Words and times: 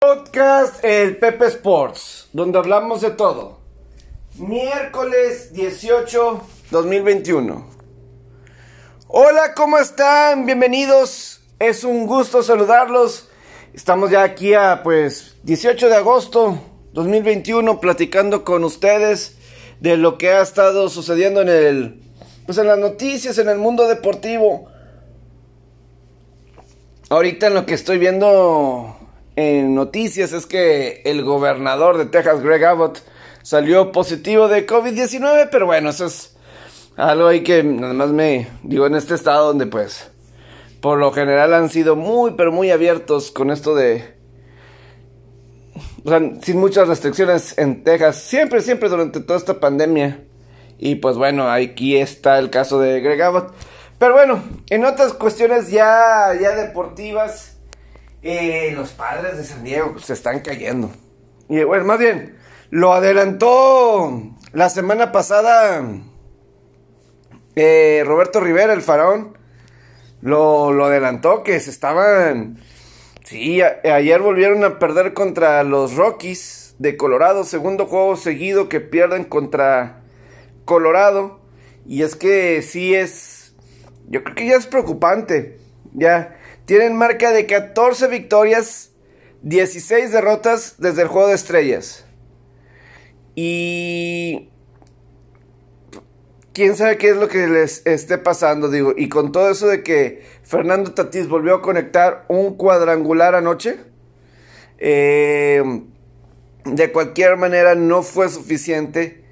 Podcast 0.00 0.84
El 0.84 1.16
Pepe 1.16 1.46
Sports, 1.46 2.28
donde 2.32 2.56
hablamos 2.56 3.00
de 3.00 3.10
todo. 3.10 3.58
Miércoles 4.36 5.52
18, 5.52 6.40
2021. 6.70 7.66
Hola, 9.08 9.54
¿cómo 9.56 9.76
están? 9.76 10.46
Bienvenidos. 10.46 11.40
Es 11.58 11.82
un 11.82 12.06
gusto 12.06 12.44
saludarlos. 12.44 13.28
Estamos 13.74 14.12
ya 14.12 14.22
aquí 14.22 14.54
a 14.54 14.84
pues 14.84 15.34
18 15.42 15.88
de 15.88 15.96
agosto 15.96 16.60
2021 16.92 17.80
platicando 17.80 18.44
con 18.44 18.62
ustedes 18.62 19.36
de 19.80 19.96
lo 19.96 20.16
que 20.16 20.30
ha 20.30 20.42
estado 20.42 20.90
sucediendo 20.90 21.40
en 21.40 21.48
el 21.48 22.02
pues 22.46 22.56
en 22.58 22.68
las 22.68 22.78
noticias, 22.78 23.36
en 23.38 23.48
el 23.48 23.58
mundo 23.58 23.88
deportivo. 23.88 24.68
Ahorita 27.08 27.48
en 27.48 27.54
lo 27.54 27.66
que 27.66 27.74
estoy 27.74 27.98
viendo 27.98 28.97
en 29.38 29.72
noticias 29.76 30.32
es 30.32 30.46
que 30.46 31.00
el 31.04 31.22
gobernador 31.22 31.96
de 31.96 32.06
Texas, 32.06 32.42
Greg 32.42 32.64
Abbott, 32.64 32.98
salió 33.42 33.92
positivo 33.92 34.48
de 34.48 34.66
COVID-19, 34.66 35.48
pero 35.48 35.66
bueno, 35.66 35.90
eso 35.90 36.06
es 36.06 36.36
algo 36.96 37.28
ahí 37.28 37.44
que 37.44 37.62
nada 37.62 37.94
más 37.94 38.08
me 38.08 38.48
digo 38.64 38.86
en 38.86 38.96
este 38.96 39.14
estado 39.14 39.46
donde 39.46 39.66
pues 39.66 40.10
por 40.80 40.98
lo 40.98 41.12
general 41.12 41.54
han 41.54 41.70
sido 41.70 41.94
muy 41.94 42.32
pero 42.32 42.50
muy 42.50 42.72
abiertos 42.72 43.30
con 43.30 43.52
esto 43.52 43.76
de 43.76 44.16
o 46.04 46.08
sea, 46.08 46.20
sin 46.42 46.58
muchas 46.58 46.88
restricciones 46.88 47.56
en 47.58 47.84
Texas, 47.84 48.16
siempre 48.16 48.60
siempre 48.60 48.88
durante 48.88 49.20
toda 49.20 49.38
esta 49.38 49.60
pandemia. 49.60 50.24
Y 50.78 50.96
pues 50.96 51.16
bueno, 51.16 51.48
aquí 51.48 51.96
está 51.96 52.40
el 52.40 52.50
caso 52.50 52.80
de 52.80 53.00
Greg 53.00 53.22
Abbott. 53.22 53.54
Pero 54.00 54.14
bueno, 54.14 54.42
en 54.68 54.84
otras 54.84 55.12
cuestiones 55.12 55.70
ya, 55.70 56.32
ya 56.40 56.56
deportivas, 56.56 57.57
eh, 58.22 58.72
los 58.74 58.90
padres 58.90 59.36
de 59.36 59.44
San 59.44 59.64
Diego 59.64 59.98
se 59.98 60.12
están 60.12 60.40
cayendo. 60.40 60.90
Y 61.48 61.62
bueno, 61.62 61.84
más 61.84 61.98
bien, 61.98 62.36
lo 62.70 62.92
adelantó 62.92 64.22
la 64.52 64.68
semana 64.68 65.12
pasada 65.12 65.82
eh, 67.56 68.04
Roberto 68.06 68.40
Rivera, 68.40 68.72
el 68.72 68.82
faraón. 68.82 69.36
Lo, 70.20 70.72
lo 70.72 70.86
adelantó 70.86 71.42
que 71.42 71.58
se 71.60 71.70
estaban... 71.70 72.58
Sí, 73.24 73.60
ayer 73.62 74.22
volvieron 74.22 74.64
a 74.64 74.78
perder 74.78 75.12
contra 75.12 75.62
los 75.64 75.96
Rockies 75.96 76.76
de 76.78 76.96
Colorado. 76.96 77.44
Segundo 77.44 77.86
juego 77.86 78.16
seguido 78.16 78.68
que 78.68 78.80
pierden 78.80 79.24
contra 79.24 80.02
Colorado. 80.64 81.40
Y 81.84 82.02
es 82.02 82.16
que 82.16 82.62
sí 82.62 82.94
es... 82.94 83.54
Yo 84.08 84.22
creo 84.22 84.34
que 84.34 84.46
ya 84.46 84.56
es 84.56 84.66
preocupante. 84.66 85.58
Ya 85.92 86.38
tienen 86.68 86.94
marca 86.94 87.32
de 87.32 87.46
14 87.46 88.08
victorias, 88.08 88.90
16 89.40 90.12
derrotas 90.12 90.74
desde 90.76 91.00
el 91.00 91.08
juego 91.08 91.28
de 91.28 91.34
estrellas. 91.34 92.04
Y 93.34 94.50
quién 96.52 96.76
sabe 96.76 96.98
qué 96.98 97.08
es 97.08 97.16
lo 97.16 97.28
que 97.28 97.46
les 97.46 97.86
esté 97.86 98.18
pasando, 98.18 98.68
digo. 98.68 98.92
Y 98.94 99.08
con 99.08 99.32
todo 99.32 99.48
eso 99.48 99.66
de 99.66 99.82
que 99.82 100.22
Fernando 100.42 100.92
Tatís 100.92 101.26
volvió 101.26 101.54
a 101.54 101.62
conectar 101.62 102.26
un 102.28 102.58
cuadrangular 102.58 103.34
anoche, 103.34 103.78
eh, 104.76 105.62
de 106.66 106.92
cualquier 106.92 107.38
manera 107.38 107.76
no 107.76 108.02
fue 108.02 108.28
suficiente. 108.28 109.24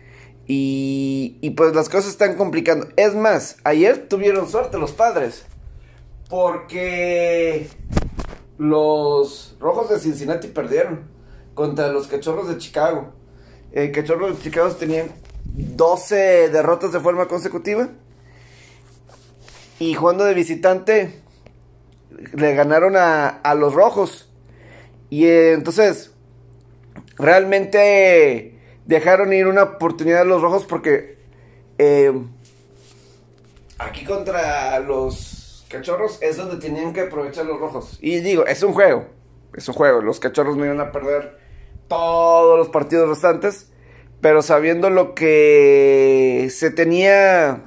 Y, 0.47 1.37
y 1.43 1.51
pues 1.51 1.75
las 1.75 1.91
cosas 1.91 2.13
están 2.13 2.37
complicando. 2.37 2.89
Es 2.97 3.15
más, 3.15 3.59
ayer 3.63 4.09
tuvieron 4.09 4.49
suerte 4.49 4.79
los 4.79 4.93
padres. 4.93 5.45
Porque 6.29 7.69
los 8.59 9.57
Rojos 9.61 9.91
de 9.91 9.99
Cincinnati 9.99 10.49
perdieron 10.49 11.09
contra 11.55 11.89
los 11.89 12.07
Cachorros 12.07 12.49
de 12.49 12.59
Chicago. 12.59 13.13
Eh, 13.73 13.91
Cachorros 13.91 14.37
de 14.37 14.43
Chicago 14.43 14.71
tenían 14.71 15.09
12 15.45 16.51
derrotas 16.51 16.93
de 16.93 17.01
forma 17.01 17.27
consecutiva. 17.29 17.89
Y 19.79 19.95
jugando 19.95 20.25
de 20.25 20.35
visitante, 20.35 21.21
le 22.33 22.55
ganaron 22.55 22.97
a, 22.97 23.29
a 23.29 23.55
los 23.55 23.75
Rojos. 23.75 24.31
Y 25.11 25.27
eh, 25.27 25.53
entonces, 25.53 26.13
realmente 27.19 28.59
dejaron 28.87 29.33
ir 29.33 29.47
una 29.47 29.65
oportunidad 29.65 30.23
a 30.23 30.25
los 30.25 30.43
Rojos 30.43 30.65
porque 30.65 31.19
eh, 31.79 32.13
aquí 33.79 34.05
contra 34.05 34.79
los 34.81 35.36
cachorros 35.69 36.19
es 36.23 36.37
donde 36.37 36.57
tenían 36.57 36.93
que 36.93 37.03
aprovechar 37.03 37.47
los 37.47 37.59
rojos. 37.59 37.99
Y 38.01 38.21
digo, 38.21 38.47
es 38.47 38.63
un 38.63 38.73
juego. 38.73 39.07
Es 39.55 39.69
un 39.69 39.75
juego. 39.75 40.01
Los 40.01 40.21
cachorros 40.21 40.57
no 40.57 40.65
iban 40.65 40.81
a 40.81 40.93
perder 40.93 41.39
todos 41.89 42.59
los 42.59 42.69
partidos 42.69 43.09
restantes. 43.09 43.71
Pero 44.21 44.43
sabiendo 44.43 44.91
lo 44.91 45.15
que 45.15 46.49
se 46.51 46.71
tenía. 46.71 47.63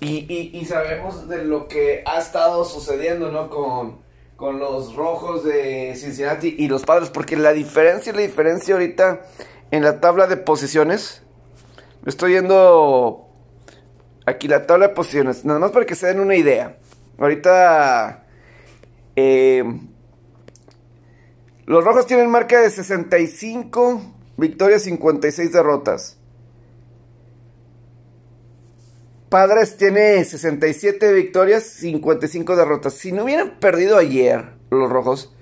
Y, 0.00 0.50
y, 0.52 0.64
sabemos 0.66 1.28
de 1.28 1.44
lo 1.44 1.66
que 1.66 2.02
ha 2.04 2.18
estado 2.18 2.66
sucediendo, 2.66 3.32
¿no? 3.32 3.48
Con, 3.48 4.02
con 4.36 4.58
los 4.58 4.94
rojos 4.94 5.44
de 5.44 5.94
Cincinnati 5.96 6.54
y 6.58 6.68
los 6.68 6.82
padres. 6.82 7.08
Porque 7.08 7.36
la 7.36 7.54
diferencia, 7.54 8.12
la 8.12 8.20
diferencia 8.20 8.74
ahorita 8.74 9.22
en 9.74 9.82
la 9.82 10.00
tabla 10.00 10.28
de 10.28 10.36
posiciones. 10.36 11.22
Estoy 12.06 12.30
viendo 12.30 13.28
aquí 14.24 14.46
la 14.46 14.66
tabla 14.66 14.86
de 14.86 14.94
posiciones. 14.94 15.44
Nada 15.44 15.58
más 15.58 15.72
para 15.72 15.84
que 15.84 15.96
se 15.96 16.06
den 16.06 16.20
una 16.20 16.36
idea. 16.36 16.78
Ahorita 17.18 18.24
eh, 19.16 19.64
los 21.66 21.84
rojos 21.84 22.06
tienen 22.06 22.30
marca 22.30 22.60
de 22.60 22.70
65 22.70 24.00
victorias, 24.36 24.82
56 24.82 25.52
derrotas. 25.52 26.18
Padres 29.28 29.76
tiene 29.76 30.24
67 30.24 31.12
victorias, 31.12 31.64
55 31.64 32.54
derrotas. 32.54 32.94
Si 32.94 33.10
no 33.10 33.24
hubieran 33.24 33.58
perdido 33.58 33.98
ayer 33.98 34.52
los 34.70 34.88
rojos, 34.88 35.34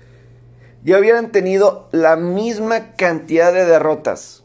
ya 0.83 0.99
hubieran 0.99 1.31
tenido 1.31 1.87
la 1.91 2.15
misma 2.15 2.95
cantidad 2.95 3.53
de 3.53 3.65
derrotas. 3.65 4.43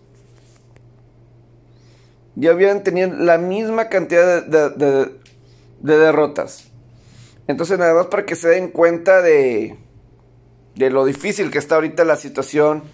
Ya 2.36 2.54
hubieran 2.54 2.84
tenido 2.84 3.12
la 3.16 3.38
misma 3.38 3.88
cantidad 3.88 4.44
de, 4.44 5.10
derrotas. 5.80 6.68
Entonces, 7.48 7.78
nada 7.78 7.94
más 7.94 8.06
para 8.06 8.24
que 8.24 8.36
se 8.36 8.48
den 8.48 8.70
cuenta 8.70 9.20
de, 9.22 9.76
de 10.76 10.90
lo 10.90 11.04
difícil 11.04 11.50
que 11.50 11.58
está 11.58 11.74
ahorita 11.74 12.04
la 12.04 12.16
situación 12.16 12.84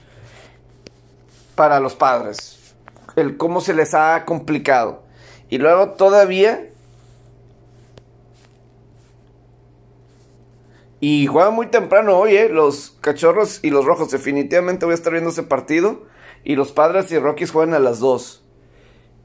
para 1.54 1.80
los 1.80 1.94
padres. 1.94 2.74
El 3.16 3.36
cómo 3.36 3.60
se 3.60 3.74
les 3.74 3.92
ha 3.92 4.24
complicado. 4.24 5.02
Y 5.50 5.58
luego 5.58 5.90
todavía 5.90 6.70
Y 11.06 11.26
juegan 11.26 11.52
muy 11.52 11.66
temprano 11.66 12.16
hoy, 12.16 12.34
¿eh? 12.34 12.48
Los 12.48 12.96
cachorros 13.02 13.60
y 13.62 13.68
los 13.68 13.84
rojos. 13.84 14.10
Definitivamente 14.10 14.86
voy 14.86 14.92
a 14.92 14.94
estar 14.94 15.12
viendo 15.12 15.28
ese 15.28 15.42
partido. 15.42 16.04
Y 16.44 16.56
los 16.56 16.72
padres 16.72 17.12
y 17.12 17.18
Rockies 17.18 17.50
juegan 17.50 17.74
a 17.74 17.78
las 17.78 17.98
2. 17.98 18.42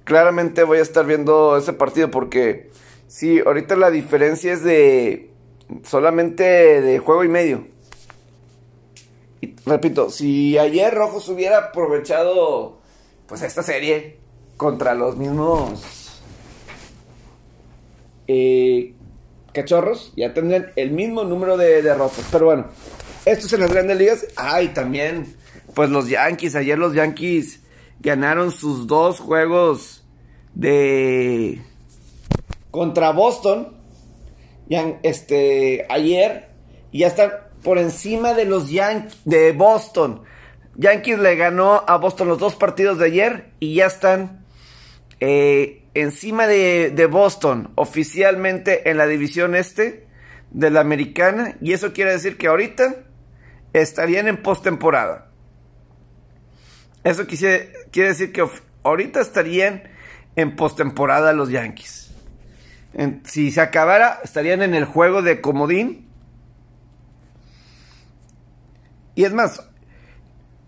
Claramente 0.04 0.64
voy 0.64 0.80
a 0.80 0.82
estar 0.82 1.06
viendo 1.06 1.56
ese 1.56 1.72
partido 1.72 2.12
porque... 2.12 2.70
Sí, 3.08 3.40
ahorita 3.40 3.78
la 3.78 3.92
diferencia 3.92 4.52
es 4.52 4.62
de... 4.62 5.32
Solamente 5.86 6.44
de 6.44 7.00
juego 7.00 7.24
y 7.24 7.30
medio. 7.30 7.64
Repito, 9.66 10.10
si 10.10 10.58
ayer 10.58 10.94
Rojos 10.94 11.30
hubiera 11.30 11.70
aprovechado... 11.70 12.82
Pues 13.26 13.42
esta 13.42 13.64
serie 13.64 14.20
contra 14.58 14.96
los 14.96 15.16
mismos... 15.16 16.20
Eh, 18.28 18.96
cachorros 19.54 20.14
ya 20.16 20.34
tendrían 20.34 20.72
el 20.76 20.92
mismo 20.92 21.24
número 21.24 21.58
de 21.58 21.82
derrotas. 21.82 22.26
Pero 22.32 22.46
bueno, 22.46 22.68
esto 23.26 23.48
es 23.48 23.54
en 23.54 23.60
las 23.62 23.72
grandes 23.72 23.98
ligas. 23.98 24.28
Ay, 24.36 24.70
también, 24.70 25.36
pues 25.76 25.90
los 25.90 26.10
Yankees. 26.10 26.56
Ayer 26.56 26.78
los 26.78 26.94
Yankees 26.94 27.62
ganaron 28.00 28.52
sus 28.52 28.88
dos 28.88 29.20
juegos 29.20 30.04
de. 30.54 31.62
contra 32.72 33.12
Boston. 33.12 33.76
Este, 35.04 35.86
ayer. 35.90 36.50
Y 36.92 37.00
ya 37.00 37.08
están 37.08 37.32
por 37.64 37.78
encima 37.78 38.34
de 38.34 38.46
los 38.46 38.70
Yankees. 38.70 39.18
de 39.26 39.52
Boston. 39.52 40.24
Yankees 40.76 41.20
le 41.20 41.36
ganó 41.36 41.84
a 41.88 41.98
Boston 41.98 42.30
los 42.30 42.40
dos 42.40 42.56
partidos 42.56 43.00
de 43.00 43.06
ayer. 43.06 43.52
Y 43.60 43.76
ya 43.76 43.88
están. 43.88 44.46
Eh, 45.20 45.79
encima 45.94 46.48
de, 46.48 47.08
Boston 47.10 47.72
oficialmente 47.76 48.90
en 48.90 48.98
la 48.98 49.08
división 49.08 49.56
este 49.56 50.08
de 50.52 50.70
la 50.70 50.82
americana 50.82 51.56
y 51.62 51.74
eso 51.74 51.94
quiere 51.94 52.12
decir 52.12 52.38
que 52.38 52.48
ahorita 52.48 52.96
estarían 53.74 54.28
en 54.28 54.42
postemporada. 54.42 55.30
Eso 57.04 57.26
quiere 57.28 58.10
decir 58.10 58.32
que 58.32 58.46
ahorita 58.84 59.22
estarían 59.22 59.84
en 60.36 60.56
postemporada 60.56 61.34
los 61.34 61.50
Yankees. 61.50 62.12
si 63.24 63.52
se 63.52 63.62
acabara, 63.62 64.20
estarían 64.24 64.62
en 64.62 64.74
el 64.74 64.86
juego 64.86 65.22
de 65.22 65.42
comodín. 65.42 66.08
Y 69.16 69.26
es 69.26 69.34
más, 69.34 69.68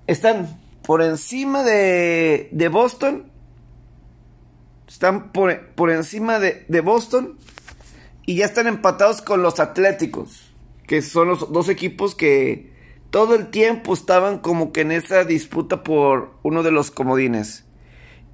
están 0.08 0.60
por 0.84 1.02
encima 1.02 1.64
de, 1.64 2.50
de 2.52 2.68
Boston. 2.68 3.31
Están 4.92 5.32
por, 5.32 5.68
por 5.70 5.90
encima 5.90 6.38
de, 6.40 6.66
de, 6.68 6.82
Boston. 6.82 7.38
Y 8.26 8.36
ya 8.36 8.46
están 8.46 8.68
empatados 8.68 9.22
con 9.22 9.42
los 9.42 9.62
Atléticos. 9.62 10.54
Que 10.86 11.02
son 11.02 11.30
los 11.30 11.54
dos 11.54 11.70
equipos 11.70 12.14
que 12.14 12.74
todo 13.10 13.36
el 13.36 13.52
tiempo 13.52 13.94
estaban 13.94 14.40
como 14.40 14.74
que 14.74 14.82
en 14.82 14.92
esa 14.92 15.24
disputa 15.24 15.82
por 15.82 16.34
uno 16.44 16.62
de 16.62 16.72
los 16.72 16.92
comodines. 16.92 17.64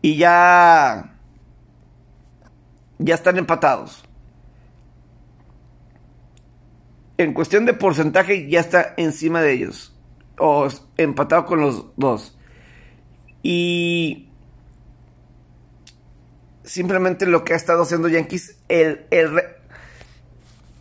Y 0.01 0.17
ya 0.17 1.19
ya 2.97 3.13
están 3.13 3.37
empatados. 3.37 4.03
En 7.19 7.33
cuestión 7.33 7.65
de 7.67 7.75
porcentaje 7.75 8.49
ya 8.49 8.61
está 8.61 8.95
encima 8.97 9.41
de 9.41 9.53
ellos. 9.53 9.95
O 10.39 10.67
empatado 10.97 11.45
con 11.45 11.61
los 11.61 11.85
dos. 11.97 12.35
Y 13.43 14.26
simplemente 16.67 17.25
lo 17.25 17.43
que 17.43 17.53
ha 17.53 17.55
estado 17.55 17.81
haciendo 17.81 18.07
Yankees, 18.07 18.57
el, 18.67 19.07
el 19.09 19.41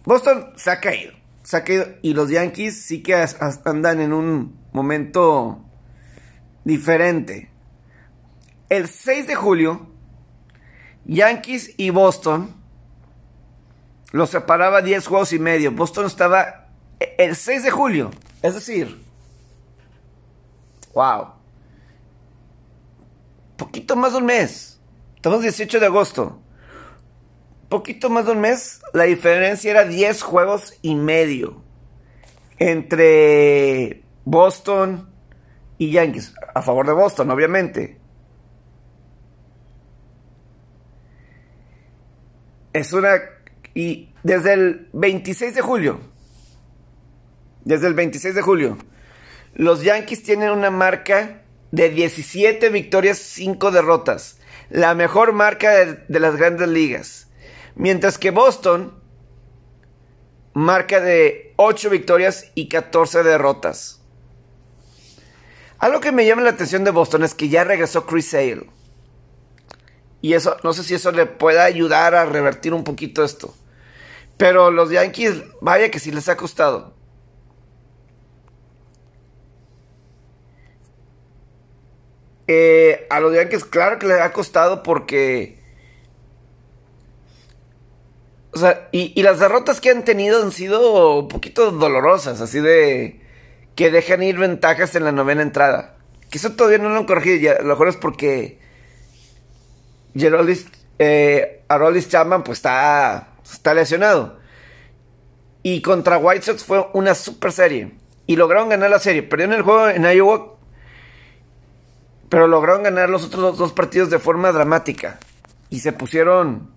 Boston 0.04 0.52
se 0.56 0.70
ha 0.70 0.80
caído. 0.80 1.14
Se 1.42 1.56
ha 1.56 1.64
caído. 1.64 1.86
Y 2.02 2.12
los 2.12 2.28
Yankees 2.28 2.82
sí 2.82 3.02
que 3.02 3.14
andan 3.64 4.00
en 4.00 4.12
un 4.12 4.58
momento 4.72 5.64
diferente. 6.64 7.50
El 8.68 8.88
6 8.88 9.28
de 9.28 9.34
julio 9.36 9.96
Yankees 11.06 11.74
y 11.76 11.90
Boston 11.90 12.52
los 14.12 14.30
separaba 14.30 14.82
10 14.82 15.06
juegos 15.06 15.32
y 15.32 15.38
medio. 15.38 15.72
Boston 15.72 16.06
estaba 16.06 16.68
el 17.18 17.36
6 17.36 17.64
de 17.64 17.70
julio. 17.70 18.10
Es 18.42 18.54
decir, 18.54 19.02
wow. 20.94 21.28
Poquito 23.56 23.96
más 23.96 24.12
de 24.12 24.18
un 24.18 24.26
mes. 24.26 24.75
Estamos 25.26 25.42
18 25.42 25.80
de 25.80 25.86
agosto. 25.86 26.40
Poquito 27.68 28.08
más 28.10 28.26
de 28.26 28.30
un 28.30 28.40
mes. 28.40 28.80
La 28.92 29.02
diferencia 29.02 29.72
era 29.72 29.84
10 29.84 30.22
juegos 30.22 30.74
y 30.82 30.94
medio. 30.94 31.64
Entre 32.60 34.04
Boston 34.24 35.10
y 35.78 35.90
Yankees. 35.90 36.32
A 36.54 36.62
favor 36.62 36.86
de 36.86 36.92
Boston, 36.92 37.28
obviamente. 37.32 37.98
Es 42.72 42.92
una... 42.92 43.16
Y 43.74 44.14
desde 44.22 44.52
el 44.52 44.90
26 44.92 45.56
de 45.56 45.60
julio, 45.60 45.98
desde 47.64 47.88
el 47.88 47.94
26 47.94 48.32
de 48.32 48.42
julio, 48.42 48.78
los 49.54 49.82
Yankees 49.82 50.22
tienen 50.22 50.50
una 50.50 50.70
marca 50.70 51.42
de 51.72 51.88
17 51.90 52.68
victorias, 52.68 53.18
5 53.18 53.72
derrotas. 53.72 54.35
La 54.68 54.94
mejor 54.94 55.32
marca 55.32 55.70
de, 55.70 56.20
las 56.20 56.36
grandes 56.36 56.68
ligas. 56.68 57.28
Mientras 57.74 58.18
que 58.18 58.30
Boston 58.30 59.00
marca 60.54 61.00
de 61.00 61.52
8 61.56 61.90
victorias 61.90 62.50
y 62.54 62.68
14 62.68 63.22
derrotas. 63.22 64.00
Algo 65.78 66.00
que 66.00 66.12
me 66.12 66.24
llama 66.24 66.42
la 66.42 66.50
atención 66.50 66.84
de 66.84 66.90
Boston 66.90 67.22
es 67.22 67.34
que 67.34 67.50
ya 67.50 67.64
regresó 67.64 68.06
Chris 68.06 68.30
Sale. 68.30 68.70
Y 70.22 70.32
eso, 70.32 70.56
no 70.64 70.72
sé 70.72 70.82
si 70.82 70.94
eso 70.94 71.12
le 71.12 71.26
pueda 71.26 71.64
ayudar 71.64 72.14
a 72.14 72.24
revertir 72.24 72.72
un 72.72 72.84
poquito 72.84 73.22
esto. 73.22 73.54
Pero 74.38 74.70
los 74.70 74.90
Yankees, 74.90 75.42
vaya 75.60 75.90
que 75.90 75.98
sí 76.00 76.10
les 76.10 76.28
ha 76.28 76.36
costado. 76.36 76.95
Eh, 82.48 83.06
a 83.10 83.20
los 83.20 83.34
Yankees, 83.34 83.64
claro 83.64 83.98
que 83.98 84.06
les 84.06 84.20
ha 84.20 84.32
costado 84.32 84.82
porque. 84.82 85.58
O 88.52 88.58
sea, 88.58 88.88
y, 88.92 89.12
y, 89.18 89.22
las 89.22 89.38
derrotas 89.38 89.80
que 89.80 89.90
han 89.90 90.04
tenido 90.04 90.42
han 90.42 90.52
sido 90.52 91.20
un 91.20 91.28
poquito 91.28 91.70
dolorosas, 91.72 92.40
así 92.40 92.60
de. 92.60 93.20
que 93.74 93.90
dejan 93.90 94.22
ir 94.22 94.38
ventajas 94.38 94.94
en 94.94 95.04
la 95.04 95.12
novena 95.12 95.42
entrada. 95.42 95.96
Que 96.30 96.38
eso 96.38 96.52
todavía 96.52 96.78
no 96.78 96.88
lo 96.88 96.96
han 96.96 97.06
corregido, 97.06 97.52
a 97.52 97.62
lo 97.62 97.68
mejor 97.68 97.88
es 97.88 97.96
porque 97.96 98.58
Geroldis, 100.16 100.66
eh, 100.98 101.62
Aroldis 101.68 102.08
Chapman 102.08 102.42
pues 102.42 102.58
está, 102.58 103.28
está 103.44 103.74
lesionado. 103.74 104.38
Y 105.62 105.82
contra 105.82 106.18
White 106.18 106.42
Sox 106.42 106.64
fue 106.64 106.86
una 106.92 107.14
super 107.14 107.52
serie. 107.52 107.92
Y 108.26 108.36
lograron 108.36 108.68
ganar 108.68 108.90
la 108.90 108.98
serie. 108.98 109.22
Perdieron 109.22 109.54
el 109.54 109.62
juego 109.62 109.88
en 109.88 110.04
Iowa. 110.04 110.55
Pero 112.28 112.48
lograron 112.48 112.82
ganar 112.82 113.08
los 113.08 113.24
otros 113.24 113.56
dos 113.56 113.72
partidos 113.72 114.10
de 114.10 114.18
forma 114.18 114.52
dramática. 114.52 115.18
Y 115.70 115.80
se 115.80 115.92
pusieron 115.92 116.70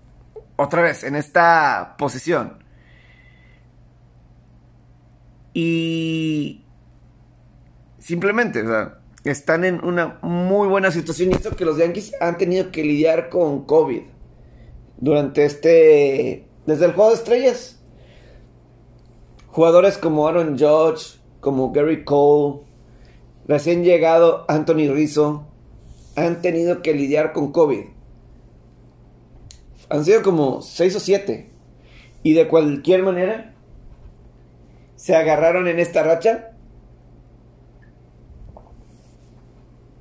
otra 0.55 0.81
vez 0.81 1.03
en 1.03 1.15
esta 1.15 1.95
posición. 1.97 2.63
Y 5.53 6.65
simplemente, 7.97 8.63
están 9.23 9.65
en 9.65 9.83
una 9.83 10.19
muy 10.21 10.67
buena 10.67 10.91
situación 10.91 11.31
y 11.31 11.35
esto 11.35 11.55
que 11.55 11.65
los 11.65 11.77
Yankees 11.77 12.13
han 12.19 12.37
tenido 12.37 12.71
que 12.71 12.83
lidiar 12.83 13.29
con 13.29 13.65
COVID 13.65 14.01
durante 14.97 15.45
este 15.45 16.47
desde 16.65 16.85
el 16.85 16.93
juego 16.93 17.09
de 17.09 17.15
estrellas 17.15 17.79
jugadores 19.47 19.97
como 19.97 20.27
Aaron 20.27 20.57
Judge 20.57 21.19
como 21.39 21.71
Gary 21.71 22.03
Cole 22.03 22.61
recién 23.49 23.83
llegado 23.83 24.45
Anthony 24.47 24.89
Rizzo 24.93 25.45
han 26.15 26.41
tenido 26.41 26.81
que 26.81 26.93
lidiar 26.93 27.33
con 27.33 27.51
COVID 27.51 27.99
han 29.89 30.05
sido 30.05 30.21
como 30.21 30.61
6 30.61 30.95
o 30.95 30.99
7 30.99 31.49
y 32.21 32.33
de 32.33 32.47
cualquier 32.47 33.03
manera 33.03 33.55
se 34.95 35.15
agarraron 35.15 35.67
en 35.67 35.79
esta 35.79 36.03
racha 36.03 36.51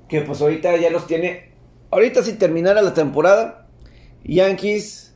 que 0.08 0.20
pues 0.22 0.40
ahorita 0.40 0.76
ya 0.76 0.90
los 0.90 1.06
tiene. 1.06 1.52
Ahorita 1.90 2.22
si 2.22 2.34
terminara 2.34 2.82
la 2.82 2.94
temporada, 2.94 3.66
Yankees 4.24 5.14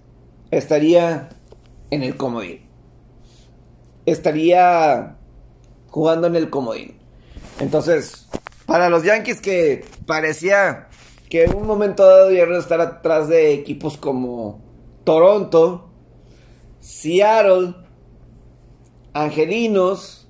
estaría 0.51 1.31
en 1.91 2.03
el 2.03 2.17
comodín. 2.17 2.61
Estaría 4.07 5.17
jugando 5.89 6.27
en 6.27 6.37
el 6.37 6.51
comodín. 6.51 7.02
Entonces, 7.63 8.27
para 8.67 8.89
los 8.89 9.05
Yankees 9.05 9.41
que 9.41 9.85
parecía 10.05 10.89
que 11.31 11.45
en 11.45 11.55
un 11.55 11.65
momento 11.65 12.05
dado 12.05 12.33
iban 12.33 12.53
a 12.55 12.59
estar 12.59 12.81
atrás 12.81 13.29
de 13.29 13.53
equipos 13.53 13.97
como 13.97 14.61
Toronto, 15.05 15.89
Seattle, 16.81 17.77
Angelinos, 19.13 20.29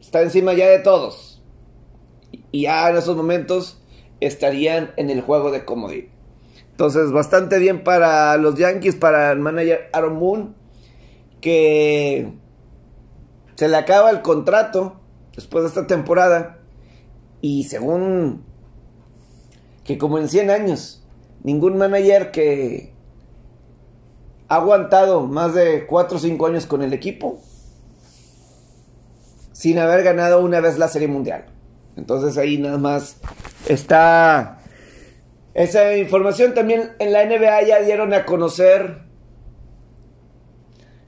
está 0.00 0.22
encima 0.22 0.52
ya 0.52 0.66
de 0.66 0.80
todos 0.80 1.40
y 2.50 2.62
ya 2.62 2.90
en 2.90 2.96
esos 2.96 3.16
momentos 3.16 3.80
estarían 4.18 4.94
en 4.96 5.10
el 5.10 5.20
juego 5.20 5.52
de 5.52 5.64
comodín. 5.64 6.08
Entonces, 6.72 7.12
bastante 7.12 7.60
bien 7.60 7.84
para 7.84 8.36
los 8.36 8.56
Yankees, 8.56 8.96
para 8.96 9.30
el 9.30 9.38
manager 9.38 9.90
Aaron 9.92 10.16
Moon, 10.16 10.56
que 11.40 12.32
se 13.54 13.68
le 13.68 13.76
acaba 13.76 14.10
el 14.10 14.20
contrato 14.20 15.02
después 15.34 15.64
de 15.64 15.68
esta 15.68 15.86
temporada. 15.86 16.58
Y 17.40 17.64
según 17.64 18.44
que 19.84 19.98
como 19.98 20.18
en 20.18 20.28
100 20.28 20.50
años, 20.50 21.04
ningún 21.42 21.76
manager 21.76 22.30
que 22.30 22.94
ha 24.48 24.56
aguantado 24.56 25.26
más 25.26 25.54
de 25.54 25.86
4 25.86 26.16
o 26.16 26.20
5 26.20 26.46
años 26.46 26.66
con 26.66 26.82
el 26.82 26.92
equipo 26.92 27.40
sin 29.52 29.78
haber 29.78 30.02
ganado 30.02 30.40
una 30.40 30.60
vez 30.60 30.78
la 30.78 30.88
Serie 30.88 31.08
Mundial. 31.08 31.46
Entonces 31.96 32.36
ahí 32.38 32.58
nada 32.58 32.76
más 32.76 33.18
está 33.68 34.58
esa 35.54 35.96
información. 35.96 36.54
También 36.54 36.92
en 36.98 37.12
la 37.12 37.24
NBA 37.24 37.62
ya 37.62 37.80
dieron 37.80 38.12
a 38.12 38.24
conocer 38.26 39.02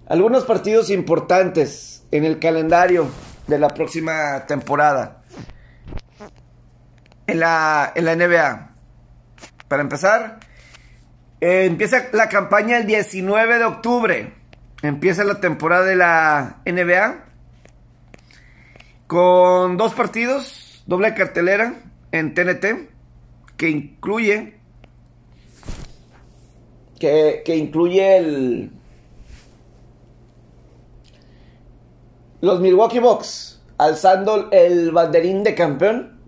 algunos 0.06 0.44
partidos 0.44 0.90
importantes 0.90 2.04
en 2.12 2.24
el 2.24 2.38
calendario 2.38 3.08
de 3.46 3.58
la 3.58 3.68
próxima 3.68 4.46
temporada. 4.46 5.22
En 7.26 7.40
la, 7.40 7.92
en 7.94 8.04
la 8.04 8.14
NBA. 8.14 8.70
Para 9.68 9.82
empezar, 9.82 10.38
empieza 11.40 12.06
la 12.12 12.28
campaña 12.28 12.78
el 12.78 12.86
19 12.86 13.58
de 13.58 13.64
octubre. 13.64 14.32
Empieza 14.82 15.24
la 15.24 15.40
temporada 15.40 15.84
de 15.84 15.96
la 15.96 16.62
NBA. 16.64 17.24
Con 19.06 19.76
dos 19.76 19.94
partidos 19.94 20.66
Doble 20.86 21.14
cartelera 21.14 21.74
en 22.12 22.32
TNT 22.32 22.88
que 23.56 23.68
incluye 23.68 24.54
que, 27.00 27.42
que 27.44 27.56
incluye 27.56 28.16
el, 28.16 28.70
los 32.40 32.60
Milwaukee 32.60 33.00
Bucks 33.00 33.62
alzando 33.78 34.50
el 34.50 34.90
banderín 34.90 35.42
de 35.42 35.54
campeón 35.54 36.20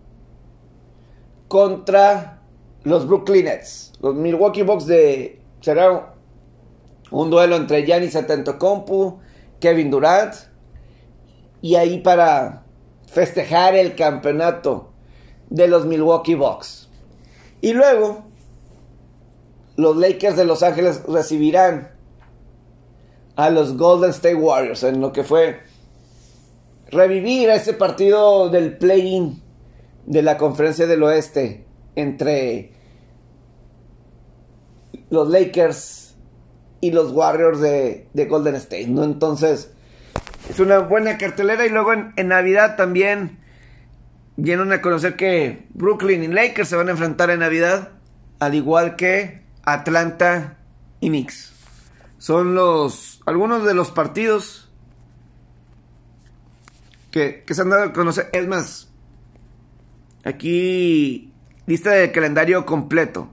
contra 1.48 2.42
los 2.84 3.06
Brooklyn 3.06 3.46
Nets. 3.46 3.92
Los 4.00 4.14
Milwaukee 4.14 4.62
Bucks 4.62 4.86
de 4.86 5.40
será 5.60 6.14
un 7.10 7.30
duelo 7.30 7.56
entre 7.56 7.84
Giannis 7.84 8.16
Antetokounmpo, 8.16 9.20
Kevin 9.60 9.90
Durant 9.90 10.34
y 11.60 11.74
ahí 11.74 11.98
para 11.98 12.64
festejar 13.06 13.74
el 13.74 13.94
campeonato 13.94 14.92
de 15.48 15.68
los 15.68 15.86
Milwaukee 15.86 16.34
Bucks. 16.34 16.88
Y 17.60 17.72
luego 17.72 18.24
los 19.76 19.96
Lakers 19.96 20.36
de 20.36 20.44
Los 20.44 20.62
Ángeles 20.62 21.02
recibirán 21.08 21.92
a 23.36 23.50
los 23.50 23.76
Golden 23.76 24.10
State 24.10 24.34
Warriors 24.34 24.82
en 24.82 25.00
lo 25.00 25.12
que 25.12 25.24
fue 25.24 25.60
revivir 26.90 27.50
ese 27.50 27.74
partido 27.74 28.48
del 28.48 28.76
play-in 28.76 29.42
de 30.06 30.22
la 30.22 30.36
conferencia 30.38 30.86
del 30.86 31.02
oeste 31.02 31.66
entre 31.96 32.72
los 35.10 35.28
Lakers 35.28 36.16
y 36.80 36.92
los 36.92 37.12
Warriors 37.12 37.60
de, 37.60 38.26
Golden 38.28 38.54
State, 38.54 38.86
¿no? 38.88 39.04
Entonces, 39.04 39.72
es 40.48 40.60
una 40.60 40.78
buena 40.78 41.18
cartelera 41.18 41.66
y 41.66 41.70
luego 41.70 41.92
en, 41.92 42.12
en 42.16 42.28
Navidad 42.28 42.76
también 42.76 43.38
vienen 44.36 44.72
a 44.72 44.80
conocer 44.80 45.16
que 45.16 45.66
Brooklyn 45.70 46.22
y 46.22 46.28
Lakers 46.28 46.68
se 46.68 46.76
van 46.76 46.88
a 46.88 46.92
enfrentar 46.92 47.30
en 47.30 47.40
Navidad, 47.40 47.90
al 48.38 48.54
igual 48.54 48.96
que 48.96 49.42
Atlanta 49.64 50.58
y 51.00 51.08
Knicks. 51.08 51.52
Son 52.18 52.54
los 52.54 53.20
algunos 53.26 53.64
de 53.64 53.74
los 53.74 53.90
partidos 53.90 54.67
que, 57.10 57.44
se 57.48 57.62
han 57.62 57.70
dado 57.70 57.84
a 57.84 57.92
conocer. 57.92 58.28
Es 58.32 58.46
más, 58.46 58.92
aquí 60.24 61.32
lista 61.66 61.90
de 61.90 62.12
calendario 62.12 62.64
completo 62.64 63.32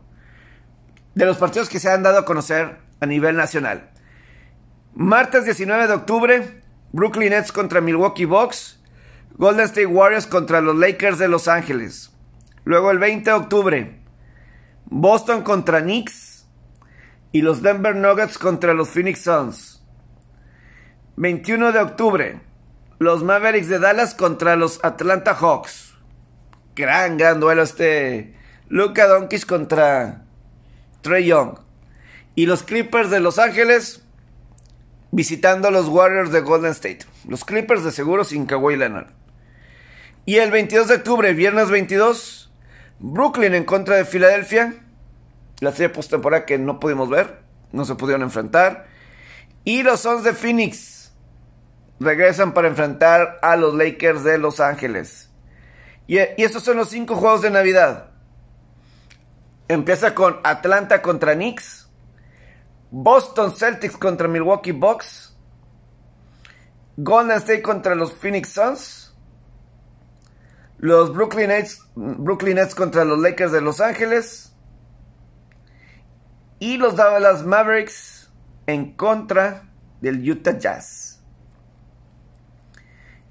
de 1.13 1.25
los 1.25 1.37
partidos 1.37 1.69
que 1.69 1.79
se 1.79 1.89
han 1.89 2.03
dado 2.03 2.19
a 2.19 2.25
conocer 2.25 2.79
a 2.99 3.05
nivel 3.05 3.35
nacional. 3.35 3.91
Martes 4.93 5.45
19 5.45 5.87
de 5.87 5.93
octubre, 5.93 6.61
Brooklyn 6.91 7.29
Nets 7.29 7.51
contra 7.51 7.81
Milwaukee 7.81 8.25
Bucks, 8.25 8.79
Golden 9.37 9.65
State 9.65 9.87
Warriors 9.87 10.27
contra 10.27 10.61
los 10.61 10.75
Lakers 10.75 11.17
de 11.17 11.27
Los 11.27 11.47
Ángeles. 11.47 12.11
Luego 12.63 12.91
el 12.91 12.99
20 12.99 13.29
de 13.29 13.35
octubre, 13.35 13.99
Boston 14.85 15.41
contra 15.43 15.81
Knicks 15.81 16.47
y 17.31 17.41
los 17.41 17.61
Denver 17.61 17.95
Nuggets 17.95 18.37
contra 18.37 18.73
los 18.73 18.89
Phoenix 18.89 19.21
Suns. 19.21 19.83
21 21.17 21.71
de 21.71 21.79
octubre, 21.79 22.41
los 22.99 23.23
Mavericks 23.23 23.67
de 23.67 23.79
Dallas 23.79 24.15
contra 24.15 24.55
los 24.55 24.79
Atlanta 24.83 25.33
Hawks. 25.35 25.93
Gran, 26.75 27.17
gran 27.17 27.39
duelo 27.39 27.63
este. 27.63 28.35
Luka 28.67 29.07
Doncic 29.07 29.45
contra 29.45 30.23
Trey 31.01 31.25
Young. 31.25 31.59
Y 32.35 32.45
los 32.45 32.63
Clippers 32.63 33.09
de 33.09 33.19
Los 33.19 33.39
Ángeles 33.39 34.01
visitando 35.11 35.67
a 35.67 35.71
los 35.71 35.87
Warriors 35.87 36.31
de 36.31 36.41
Golden 36.41 36.71
State. 36.71 37.05
Los 37.27 37.45
Clippers 37.45 37.83
de 37.83 37.91
seguro 37.91 38.23
sin 38.23 38.45
Kawhi 38.45 38.75
Leonard. 38.75 39.07
Y 40.25 40.37
el 40.37 40.51
22 40.51 40.87
de 40.87 40.95
octubre, 40.95 41.33
viernes 41.33 41.69
22, 41.69 42.51
Brooklyn 42.99 43.53
en 43.53 43.63
contra 43.63 43.95
de 43.95 44.05
Filadelfia. 44.05 44.73
La 45.61 45.71
serie 45.71 45.89
postemporada 45.89 46.45
que 46.45 46.57
no 46.57 46.79
pudimos 46.79 47.09
ver, 47.09 47.39
no 47.71 47.85
se 47.85 47.95
pudieron 47.95 48.23
enfrentar. 48.23 48.87
Y 49.63 49.83
los 49.83 50.01
Suns 50.01 50.23
de 50.23 50.33
Phoenix 50.33 50.94
regresan 51.99 52.53
para 52.53 52.67
enfrentar 52.67 53.39
a 53.41 53.55
los 53.55 53.73
Lakers 53.73 54.23
de 54.23 54.37
Los 54.37 54.59
Ángeles. 54.59 55.29
Y, 56.07 56.17
estos 56.17 56.63
son 56.63 56.77
los 56.77 56.89
cinco 56.89 57.15
juegos 57.15 57.41
de 57.41 57.49
Navidad. 57.49 58.11
Empieza 59.67 60.13
con 60.13 60.39
Atlanta 60.43 61.01
contra 61.01 61.33
Knicks, 61.33 61.89
Boston 62.91 63.55
Celtics 63.55 63.97
contra 63.97 64.27
Milwaukee 64.27 64.71
Bucks, 64.71 65.35
Golden 66.97 67.37
State 67.37 67.63
contra 67.63 67.95
los 67.95 68.13
Phoenix 68.13 68.49
Suns, 68.49 69.15
los 70.77 71.11
Brooklyn 71.11 71.47
Nets, 71.47 71.81
Brooklyn 71.95 72.55
Nets 72.55 72.75
contra 72.75 73.03
los 73.03 73.19
Lakers 73.19 73.51
de 73.51 73.61
Los 73.61 73.81
Ángeles 73.81 74.53
y 76.59 76.77
los 76.77 76.95
Dallas 76.95 77.43
Mavericks 77.43 78.31
en 78.67 78.95
contra 78.95 79.63
del 80.01 80.29
Utah 80.29 80.57
Jazz. 80.57 81.14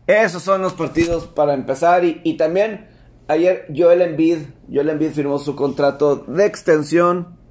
Esos 0.06 0.42
son 0.42 0.62
los 0.62 0.74
partidos 0.74 1.26
para 1.26 1.54
empezar. 1.54 2.04
Y, 2.04 2.36
también 2.36 2.86
ayer 3.26 3.66
Joel 3.74 4.02
Embiid, 4.02 4.38
Joel 4.72 4.90
Embiid 4.90 5.12
firmó 5.12 5.38
su 5.38 5.56
contrato 5.56 6.16
de 6.16 6.46
extensión. 6.46 7.42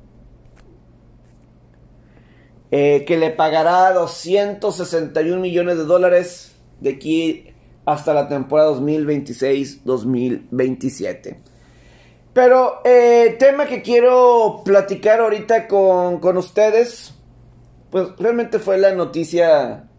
Eh, 2.75 3.05
que 3.05 3.17
le 3.17 3.29
pagará 3.29 3.93
261 3.93 5.39
millones 5.39 5.77
de 5.77 5.83
dólares 5.83 6.55
de 6.79 6.89
aquí 6.89 7.53
hasta 7.85 8.15
la 8.15 8.27
temporada 8.27 8.71
2026-2027. 8.71 11.37
Pero 12.33 12.81
eh, 12.83 13.35
tema 13.37 13.67
que 13.67 13.83
quiero 13.83 14.63
platicar 14.65 15.19
ahorita 15.19 15.67
con, 15.67 16.19
con 16.19 16.37
ustedes, 16.37 17.13
pues 17.91 18.07
realmente 18.17 18.57
fue 18.57 18.79
la 18.79 18.95
noticia 18.95 19.91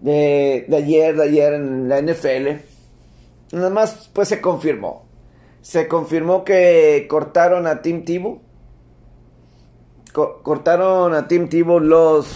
de, 0.00 0.66
ayer, 0.72 1.16
de 1.16 1.22
ayer 1.22 1.54
en 1.54 1.88
la 1.88 2.00
NFL, 2.00 2.62
nada 3.52 3.70
más 3.70 4.10
pues 4.12 4.28
se 4.28 4.40
confirmó. 4.40 5.08
Se 5.62 5.88
confirmó 5.88 6.44
que 6.44 7.06
cortaron 7.08 7.66
a 7.66 7.82
Tim 7.82 8.04
Tebow. 8.04 8.40
cortaron 10.12 11.14
a 11.14 11.28
Tim 11.28 11.48
Tebow 11.48 11.80
los 11.80 12.26